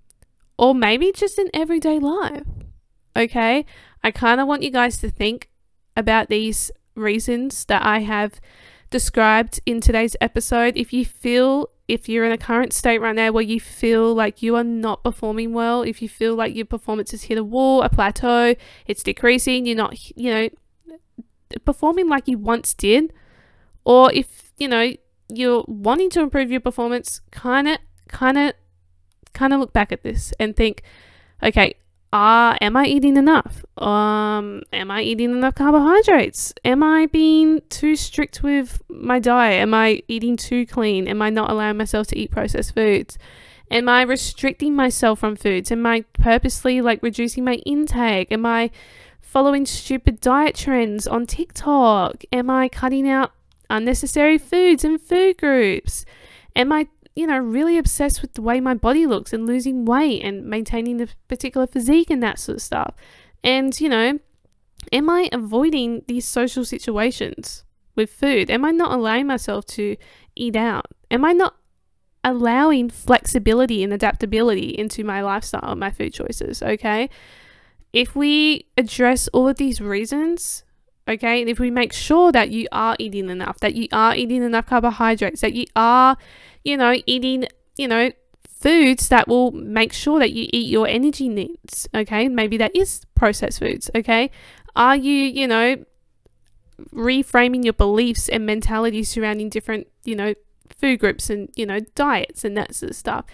or 0.58 0.76
maybe 0.76 1.14
just 1.14 1.40
in 1.40 1.50
everyday 1.54 2.00
life. 2.00 2.44
Okay? 3.16 3.66
I 4.04 4.12
kind 4.12 4.42
of 4.42 4.48
want 4.48 4.64
you 4.64 4.72
guys 4.72 4.98
to 5.00 5.10
think 5.10 5.50
about 5.96 6.28
these 6.28 6.72
reasons 6.96 7.66
that 7.66 7.86
I 7.86 8.00
have 8.00 8.42
described 8.90 9.60
in 9.66 9.80
today's 9.80 10.16
episode. 10.20 10.76
If 10.76 10.92
you 10.92 11.06
feel, 11.06 11.70
if 11.88 12.10
you're 12.10 12.26
in 12.26 12.32
a 12.32 12.38
current 12.38 12.74
state 12.74 13.00
right 13.00 13.16
now 13.16 13.32
where 13.32 13.44
you 13.44 13.60
feel 13.60 14.14
like 14.16 14.42
you 14.42 14.56
are 14.56 14.64
not 14.64 15.04
performing 15.04 15.54
well, 15.54 15.84
if 15.84 16.02
you 16.02 16.10
feel 16.10 16.36
like 16.36 16.56
your 16.56 16.66
performance 16.66 17.12
has 17.12 17.24
hit 17.24 17.38
a 17.38 17.44
wall, 17.44 17.84
a 17.84 17.90
plateau, 17.90 18.56
it's 18.88 19.04
decreasing, 19.04 19.68
you're 19.68 19.76
not, 19.76 19.96
you 20.18 20.34
know, 20.34 20.50
performing 21.66 22.10
like 22.10 22.28
you 22.28 22.40
once 22.40 22.74
did, 22.74 23.14
or 23.86 24.12
if, 24.14 24.52
you 24.58 24.68
know, 24.68 24.94
you're 25.30 25.64
wanting 25.68 26.10
to 26.12 26.22
improve 26.22 26.52
your 26.52 26.60
performance, 26.60 27.22
kind 27.32 27.68
of, 27.68 27.78
kind 28.08 28.38
of, 28.38 28.54
kind 29.34 29.54
of 29.54 29.60
look 29.60 29.74
back 29.74 29.92
at 29.92 30.04
this 30.04 30.34
and 30.40 30.56
think, 30.56 30.84
okay, 31.42 31.76
uh, 32.14 32.58
am 32.60 32.76
I 32.76 32.86
eating 32.86 33.16
enough? 33.16 33.64
Um, 33.82 34.64
am 34.74 34.92
I 34.92 35.02
eating 35.02 35.32
enough 35.32 35.56
carbohydrates? 35.56 36.54
Am 36.66 36.84
I 36.84 37.06
being 37.06 37.62
too 37.70 37.96
strict 37.96 38.44
with 38.44 38.82
my 38.90 39.20
diet? 39.20 39.62
Am 39.62 39.74
I 39.74 40.04
eating 40.10 40.36
too 40.36 40.66
clean? 40.66 41.08
Am 41.08 41.22
I 41.22 41.30
not 41.30 41.50
allowing 41.50 41.78
myself 41.78 42.08
to 42.08 42.18
eat 42.18 42.32
processed 42.32 42.76
foods? 42.76 43.18
Am 43.70 43.88
I 43.88 44.02
restricting 44.02 44.76
myself 44.76 45.20
from 45.20 45.38
foods? 45.38 45.72
Am 45.72 45.86
I 45.86 46.02
purposely 46.12 46.82
like 46.82 47.02
reducing 47.02 47.46
my 47.46 47.56
intake? 47.66 48.30
Am 48.30 48.46
I 48.46 48.72
following 49.22 49.66
stupid 49.66 50.20
diet 50.20 50.56
trends 50.56 51.08
on 51.08 51.26
TikTok? 51.26 52.26
Am 52.34 52.50
I 52.50 52.68
cutting 52.68 53.08
out 53.08 53.32
unnecessary 53.72 54.38
foods 54.38 54.84
and 54.84 55.02
food 55.02 55.38
groups? 55.38 56.06
Am 56.56 56.72
I 56.72 56.88
you 57.16 57.28
know, 57.28 57.38
really 57.38 57.78
obsessed 57.78 58.22
with 58.22 58.34
the 58.34 58.42
way 58.42 58.60
my 58.60 58.74
body 58.74 59.06
looks 59.06 59.34
and 59.34 59.46
losing 59.46 59.86
weight 59.86 60.24
and 60.24 60.46
maintaining 60.46 61.02
a 61.02 61.08
particular 61.28 61.68
physique 61.68 62.10
and 62.10 62.24
that 62.24 62.40
sort 62.40 62.58
of 62.58 62.62
stuff. 62.62 62.96
And, 63.44 63.80
you 63.82 63.90
know, 63.90 64.20
am 64.92 65.10
I 65.10 65.30
avoiding 65.32 66.04
these 66.08 66.26
social 66.26 66.64
situations 66.64 67.66
with 67.96 68.10
food? 68.10 68.50
Am 68.50 68.64
I 68.64 68.72
not 68.72 68.94
allowing 68.94 69.28
myself 69.28 69.66
to 69.68 69.98
eat 70.36 70.56
out? 70.56 70.86
Am 71.10 71.26
I 71.26 71.34
not 71.34 71.56
allowing 72.24 72.90
flexibility 72.90 73.84
and 73.84 73.92
adaptability 73.92 74.70
into 74.70 75.04
my 75.04 75.22
lifestyle, 75.22 75.76
my 75.76 75.92
food 75.92 76.14
choices? 76.14 76.64
Okay. 76.64 77.10
If 77.92 78.16
we 78.16 78.68
address 78.78 79.28
all 79.30 79.50
of 79.50 79.58
these 79.58 79.82
reasons, 79.82 80.64
okay, 81.08 81.42
and 81.42 81.50
if 81.50 81.60
we 81.60 81.72
make 81.72 81.94
sure 81.94 82.32
that 82.32 82.52
you 82.52 82.68
are 82.72 82.96
eating 83.00 83.30
enough, 83.30 83.60
that 83.60 83.76
you 83.76 83.88
are 83.92 84.16
eating 84.16 84.44
enough 84.44 84.66
carbohydrates, 84.66 85.42
that 85.42 85.54
you 85.54 85.66
are 85.76 86.18
you 86.64 86.78
know, 86.78 86.96
eating, 87.06 87.46
you 87.78 87.88
know, 87.88 88.12
foods 88.48 89.10
that 89.10 89.28
will 89.28 89.52
make 89.52 89.94
sure 89.94 90.20
that 90.20 90.32
you 90.32 90.48
eat 90.52 90.70
your 90.70 90.88
energy 90.88 91.28
needs. 91.28 91.88
Okay. 91.94 92.28
Maybe 92.28 92.58
that 92.58 92.76
is 92.76 93.02
processed 93.16 93.60
foods. 93.60 93.90
Okay. 93.96 94.30
Are 94.76 94.96
you, 94.96 95.14
you 95.14 95.48
know, 95.48 95.84
reframing 96.94 97.64
your 97.64 97.74
beliefs 97.74 98.30
and 98.30 98.46
mentality 98.46 99.04
surrounding 99.04 99.50
different, 99.50 99.88
you 100.04 100.16
know, 100.16 100.34
food 100.70 101.00
groups 101.00 101.30
and, 101.30 101.50
you 101.56 101.66
know, 101.66 101.80
diets 101.96 102.44
and 102.44 102.56
that 102.58 102.76
sort 102.76 102.92
of 102.92 102.96
stuff? 102.96 103.26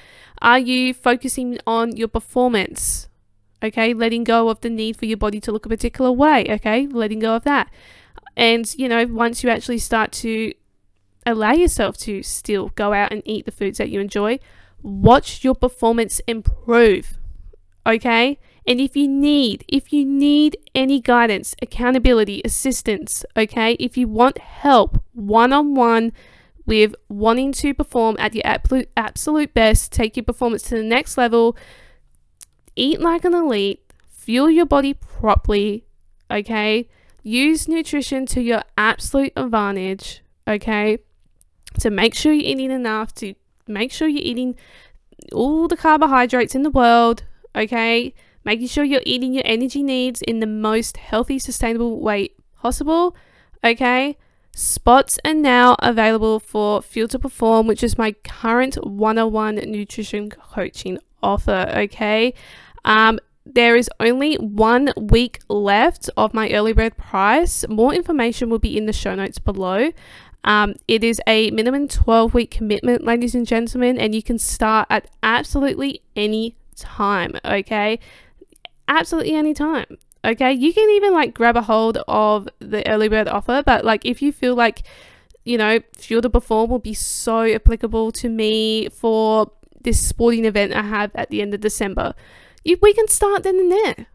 Are 0.42 0.60
you 0.60 0.94
focusing 0.94 1.60
on 1.68 1.96
your 1.96 2.08
performance? 2.08 3.07
Okay. 3.64 3.94
Letting 3.94 4.24
go 4.24 4.50
of 4.50 4.62
the 4.62 4.70
need 4.70 4.98
for 4.98 5.06
your 5.06 5.18
body 5.18 5.40
to 5.42 5.52
look 5.52 5.66
a 5.66 5.70
particular 5.70 6.12
way. 6.12 6.46
Okay. 6.50 6.88
Letting 6.88 7.20
go 7.20 7.36
of 7.36 7.44
that. 7.44 7.70
And, 8.36 8.72
you 8.76 8.88
know, 8.88 9.06
once 9.08 9.44
you 9.44 9.50
actually 9.50 9.80
start 9.80 10.12
to 10.14 10.54
allow 11.28 11.52
yourself 11.52 11.98
to 11.98 12.24
still 12.24 12.70
go 12.70 12.94
out 12.94 13.12
and 13.12 13.22
eat 13.26 13.46
the 13.46 13.52
foods 13.52 13.78
that 13.78 13.90
you 13.90 14.00
enjoy. 14.00 14.40
Watch 14.82 15.44
your 15.44 15.56
performance 15.56 16.22
improve. 16.28 17.18
Okay? 17.86 18.40
And 18.66 18.80
if 18.82 18.96
you 18.96 19.08
need, 19.08 19.64
if 19.68 19.94
you 19.94 20.06
need 20.06 20.58
any 20.74 21.00
guidance, 21.00 21.56
accountability, 21.62 22.42
assistance, 22.44 23.26
okay? 23.36 23.74
If 23.80 23.98
you 23.98 24.08
want 24.08 24.40
help 24.40 25.02
one-on-one 25.14 26.12
with 26.66 26.94
wanting 27.08 27.54
to 27.54 27.74
perform 27.74 28.18
at 28.20 28.36
your 28.36 28.46
absolute 28.46 28.90
absolute 28.98 29.54
best, 29.54 29.94
take 29.94 30.18
your 30.18 30.26
performance 30.26 30.64
to 30.64 30.76
the 30.76 30.84
next 30.84 31.18
level, 31.18 31.56
eat 32.78 33.02
like 33.02 33.26
an 33.26 33.34
elite, 33.34 33.82
fuel 34.10 34.50
your 34.50 34.66
body 34.66 34.94
properly, 34.94 35.86
okay? 36.32 36.88
Use 37.24 37.68
nutrition 37.68 38.26
to 38.28 38.42
your 38.42 38.64
absolute 38.78 39.34
advantage, 39.36 40.24
okay? 40.48 41.00
to 41.80 41.90
make 41.90 42.16
sure 42.16 42.34
you're 42.34 42.52
eating 42.52 42.72
enough, 42.72 43.14
to 43.16 43.34
make 43.68 43.92
sure 43.92 44.08
you're 44.08 44.24
eating 44.24 44.56
all 45.32 45.68
the 45.68 45.78
carbohydrates 45.78 46.56
in 46.56 46.64
the 46.64 46.70
world, 46.70 47.24
okay? 47.56 48.14
Making 48.44 48.68
sure 48.68 48.84
you're 48.84 49.02
eating 49.06 49.34
your 49.34 49.44
energy 49.46 49.84
needs 49.84 50.22
in 50.22 50.40
the 50.40 50.48
most 50.48 50.98
healthy, 50.98 51.38
sustainable 51.40 52.00
way 52.00 52.30
possible, 52.60 53.16
okay? 53.64 54.18
Spots 54.54 55.20
are 55.24 55.34
now 55.34 55.76
available 55.80 56.40
for 56.40 56.82
Fuel 56.82 57.08
to 57.10 57.20
Perform, 57.20 57.68
which 57.68 57.84
is 57.84 57.98
my 57.98 58.14
current 58.24 58.76
101 58.84 59.56
nutrition 59.56 60.30
coaching 60.30 60.98
offer, 61.22 61.72
okay? 61.76 62.34
Um, 62.88 63.20
there 63.46 63.76
is 63.76 63.90
only 64.00 64.36
one 64.36 64.92
week 64.96 65.40
left 65.50 66.10
of 66.18 66.34
my 66.34 66.50
early 66.52 66.74
bird 66.74 66.98
price. 66.98 67.68
More 67.68 67.94
information 67.94 68.50
will 68.50 68.60
be 68.60 68.78
in 68.78 68.86
the 68.86 68.94
show 68.94 69.14
notes 69.14 69.40
below. 69.40 69.92
Um, 70.44 70.76
it 70.88 71.04
is 71.04 71.22
a 71.28 71.52
minimum 71.52 71.90
12 71.90 72.34
week 72.34 72.50
commitment, 72.50 73.04
ladies 73.04 73.36
and 73.36 73.46
gentlemen, 73.46 74.00
and 74.00 74.16
you 74.16 74.24
can 74.24 74.40
start 74.40 74.88
at 74.90 75.10
absolutely 75.22 76.02
any 76.16 76.56
time, 76.76 77.34
okay? 77.44 78.00
Absolutely 78.88 79.36
any 79.36 79.54
time. 79.54 79.98
Okay, 80.24 80.54
you 80.54 80.74
can 80.74 80.90
even 80.92 81.14
like 81.14 81.34
grab 81.34 81.58
a 81.58 81.62
hold 81.62 82.00
of 82.08 82.48
the 82.60 82.88
early 82.90 83.10
bird 83.10 83.28
offer, 83.28 83.64
but 83.66 83.84
like 83.84 84.06
if 84.06 84.22
you 84.22 84.32
feel 84.32 84.56
like 84.56 84.84
you 85.44 85.58
know, 85.58 85.80
Fuel 85.96 86.22
to 86.22 86.30
Perform 86.30 86.70
will 86.70 86.80
be 86.80 86.94
so 86.94 87.44
applicable 87.44 88.12
to 88.12 88.28
me 88.28 88.90
for 88.90 89.50
this 89.82 90.06
sporting 90.06 90.44
event 90.44 90.74
I 90.74 90.82
have 90.82 91.12
at 91.16 91.30
the 91.30 91.42
end 91.42 91.54
of 91.54 91.62
December. 91.62 92.14
You, 92.68 92.78
we 92.82 92.94
can 92.94 93.08
start 93.08 93.44
then 93.44 93.58
and 93.58 93.72
there. 93.72 94.08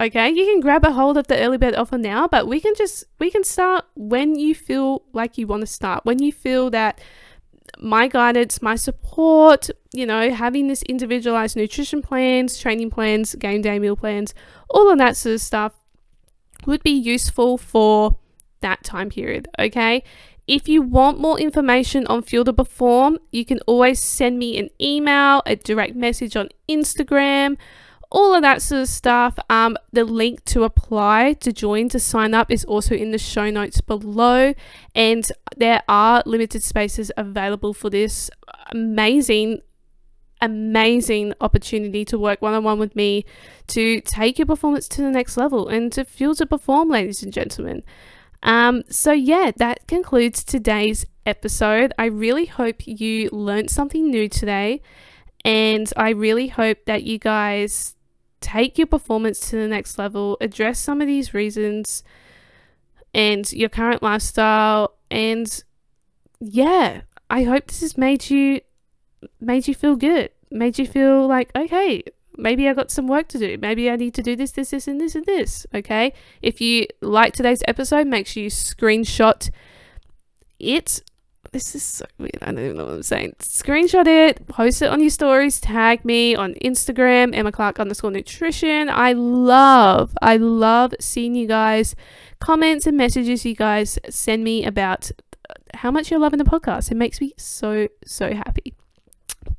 Okay, 0.00 0.28
you 0.28 0.44
can 0.46 0.58
grab 0.58 0.84
a 0.84 0.90
hold 0.90 1.16
of 1.16 1.28
the 1.28 1.38
early 1.38 1.58
bird 1.58 1.76
offer 1.76 1.96
now, 1.96 2.26
but 2.26 2.48
we 2.48 2.58
can 2.60 2.74
just 2.74 3.04
we 3.20 3.30
can 3.30 3.44
start 3.44 3.84
when 3.94 4.36
you 4.36 4.52
feel 4.52 5.04
like 5.12 5.38
you 5.38 5.46
want 5.46 5.60
to 5.60 5.66
start. 5.68 6.04
When 6.04 6.20
you 6.20 6.32
feel 6.32 6.70
that 6.70 7.00
my 7.78 8.08
guidance, 8.08 8.60
my 8.60 8.74
support, 8.74 9.70
you 9.92 10.06
know, 10.06 10.32
having 10.32 10.66
this 10.66 10.82
individualized 10.82 11.56
nutrition 11.56 12.02
plans, 12.02 12.58
training 12.58 12.90
plans, 12.90 13.36
game 13.36 13.62
day 13.62 13.78
meal 13.78 13.94
plans, 13.94 14.34
all 14.68 14.90
of 14.90 14.98
that 14.98 15.16
sort 15.16 15.36
of 15.36 15.40
stuff 15.40 15.74
would 16.66 16.82
be 16.82 16.90
useful 16.90 17.56
for 17.56 18.16
that 18.60 18.82
time 18.82 19.08
period, 19.08 19.46
okay? 19.60 20.02
If 20.48 20.68
you 20.68 20.82
want 20.82 21.20
more 21.20 21.38
information 21.38 22.08
on 22.08 22.22
Fuel 22.22 22.44
to 22.44 22.52
Perform, 22.52 23.18
you 23.30 23.44
can 23.44 23.60
always 23.68 24.02
send 24.02 24.38
me 24.38 24.58
an 24.58 24.68
email, 24.80 25.42
a 25.46 25.54
direct 25.54 25.94
message 25.94 26.36
on 26.36 26.48
Instagram 26.68 27.56
all 28.14 28.32
of 28.32 28.42
that 28.42 28.62
sort 28.62 28.82
of 28.82 28.88
stuff. 28.88 29.36
Um, 29.50 29.76
the 29.92 30.04
link 30.04 30.44
to 30.46 30.62
apply 30.62 31.34
to 31.34 31.52
join 31.52 31.88
to 31.90 31.98
sign 31.98 32.32
up 32.32 32.50
is 32.50 32.64
also 32.64 32.94
in 32.94 33.10
the 33.10 33.18
show 33.18 33.50
notes 33.50 33.80
below, 33.80 34.54
and 34.94 35.26
there 35.56 35.82
are 35.88 36.22
limited 36.24 36.62
spaces 36.62 37.10
available 37.16 37.74
for 37.74 37.90
this 37.90 38.30
amazing 38.70 39.60
amazing 40.40 41.32
opportunity 41.40 42.04
to 42.04 42.18
work 42.18 42.42
one 42.42 42.52
on 42.52 42.62
one 42.62 42.78
with 42.78 42.94
me 42.94 43.24
to 43.66 44.00
take 44.02 44.38
your 44.38 44.46
performance 44.46 44.86
to 44.88 45.00
the 45.00 45.10
next 45.10 45.36
level 45.38 45.68
and 45.68 45.90
to 45.92 46.04
fuel 46.04 46.34
to 46.34 46.46
perform, 46.46 46.90
ladies 46.90 47.22
and 47.22 47.32
gentlemen. 47.32 47.82
Um, 48.42 48.82
so, 48.90 49.10
yeah, 49.10 49.52
that 49.56 49.86
concludes 49.88 50.44
today's 50.44 51.06
episode. 51.24 51.92
I 51.98 52.06
really 52.06 52.46
hope 52.46 52.86
you 52.86 53.30
learned 53.30 53.70
something 53.70 54.10
new 54.10 54.28
today, 54.28 54.82
and 55.44 55.90
I 55.96 56.10
really 56.10 56.48
hope 56.48 56.84
that 56.84 57.04
you 57.04 57.18
guys 57.18 57.93
take 58.44 58.76
your 58.78 58.86
performance 58.86 59.40
to 59.50 59.56
the 59.56 59.68
next 59.68 59.98
level, 59.98 60.36
address 60.40 60.78
some 60.78 61.00
of 61.00 61.06
these 61.06 61.32
reasons 61.32 62.04
and 63.14 63.50
your 63.52 63.68
current 63.68 64.02
lifestyle 64.02 64.94
and 65.10 65.64
yeah, 66.40 67.02
I 67.30 67.44
hope 67.44 67.66
this 67.66 67.80
has 67.80 67.96
made 67.96 68.28
you 68.28 68.60
made 69.40 69.66
you 69.66 69.74
feel 69.74 69.96
good. 69.96 70.30
Made 70.50 70.78
you 70.78 70.86
feel 70.86 71.26
like, 71.26 71.50
okay, 71.56 72.02
maybe 72.36 72.68
I 72.68 72.74
got 72.74 72.90
some 72.90 73.08
work 73.08 73.28
to 73.28 73.38
do. 73.38 73.56
Maybe 73.58 73.90
I 73.90 73.96
need 73.96 74.14
to 74.14 74.22
do 74.22 74.36
this, 74.36 74.52
this, 74.52 74.70
this, 74.70 74.86
and 74.86 75.00
this, 75.00 75.14
and 75.14 75.24
this. 75.24 75.66
Okay. 75.74 76.12
If 76.42 76.60
you 76.60 76.86
like 77.00 77.32
today's 77.32 77.62
episode, 77.66 78.06
make 78.06 78.26
sure 78.26 78.42
you 78.42 78.50
screenshot 78.50 79.50
it. 80.58 81.02
This 81.54 81.76
is 81.76 81.84
so 81.84 82.04
weird. 82.18 82.38
I 82.42 82.46
don't 82.46 82.64
even 82.64 82.76
know 82.78 82.86
what 82.86 82.94
I'm 82.94 83.02
saying. 83.04 83.36
Screenshot 83.38 84.08
it, 84.08 84.44
post 84.48 84.82
it 84.82 84.88
on 84.88 84.98
your 84.98 85.08
stories, 85.08 85.60
tag 85.60 86.04
me 86.04 86.34
on 86.34 86.54
Instagram, 86.54 87.32
Emma 87.32 87.52
Clarke 87.52 87.78
underscore 87.78 88.10
nutrition. 88.10 88.88
I 88.88 89.12
love, 89.12 90.18
I 90.20 90.36
love 90.36 90.94
seeing 90.98 91.36
you 91.36 91.46
guys 91.46 91.94
comments 92.40 92.88
and 92.88 92.96
messages 92.96 93.44
you 93.44 93.54
guys 93.54 94.00
send 94.10 94.42
me 94.42 94.64
about 94.64 95.12
uh, 95.48 95.54
how 95.74 95.92
much 95.92 96.10
you're 96.10 96.18
loving 96.18 96.38
the 96.38 96.44
podcast. 96.44 96.90
It 96.90 96.96
makes 96.96 97.20
me 97.20 97.32
so, 97.38 97.86
so 98.04 98.34
happy. 98.34 98.74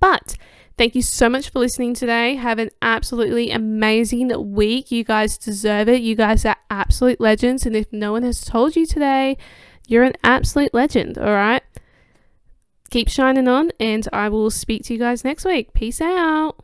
But 0.02 0.36
Thank 0.78 0.93
you 0.93 1.02
so 1.02 1.30
much 1.30 1.52
for 1.52 1.60
listening 1.60 1.93
today. 1.93 2.36
Have 2.36 2.60
an 2.60 2.70
absolutely 2.82 3.50
amazing 3.50 4.52
week. 4.54 4.91
You 4.91 5.06
guys 5.06 5.38
deserve 5.38 5.88
it. 5.88 6.02
You 6.02 6.16
guys 6.16 6.43
are 6.43 6.58
absolute 6.70 7.22
legends. 7.22 7.66
And 7.66 7.78
if 7.78 7.93
no 7.93 8.12
one 8.12 8.24
has 8.24 8.41
told 8.41 8.76
you 8.76 8.86
today, 8.86 9.38
you're 9.88 10.04
an 10.04 10.16
absolute 10.22 10.74
legend. 10.74 11.18
All 11.18 11.32
right. 11.32 11.64
Keep 12.92 13.10
shining 13.10 13.48
on, 13.48 13.72
and 13.80 14.08
I 14.14 14.30
will 14.30 14.52
speak 14.52 14.84
to 14.86 14.94
you 14.94 15.00
guys 15.00 15.24
next 15.24 15.46
week. 15.46 15.74
Peace 15.74 16.02
out. 16.02 16.64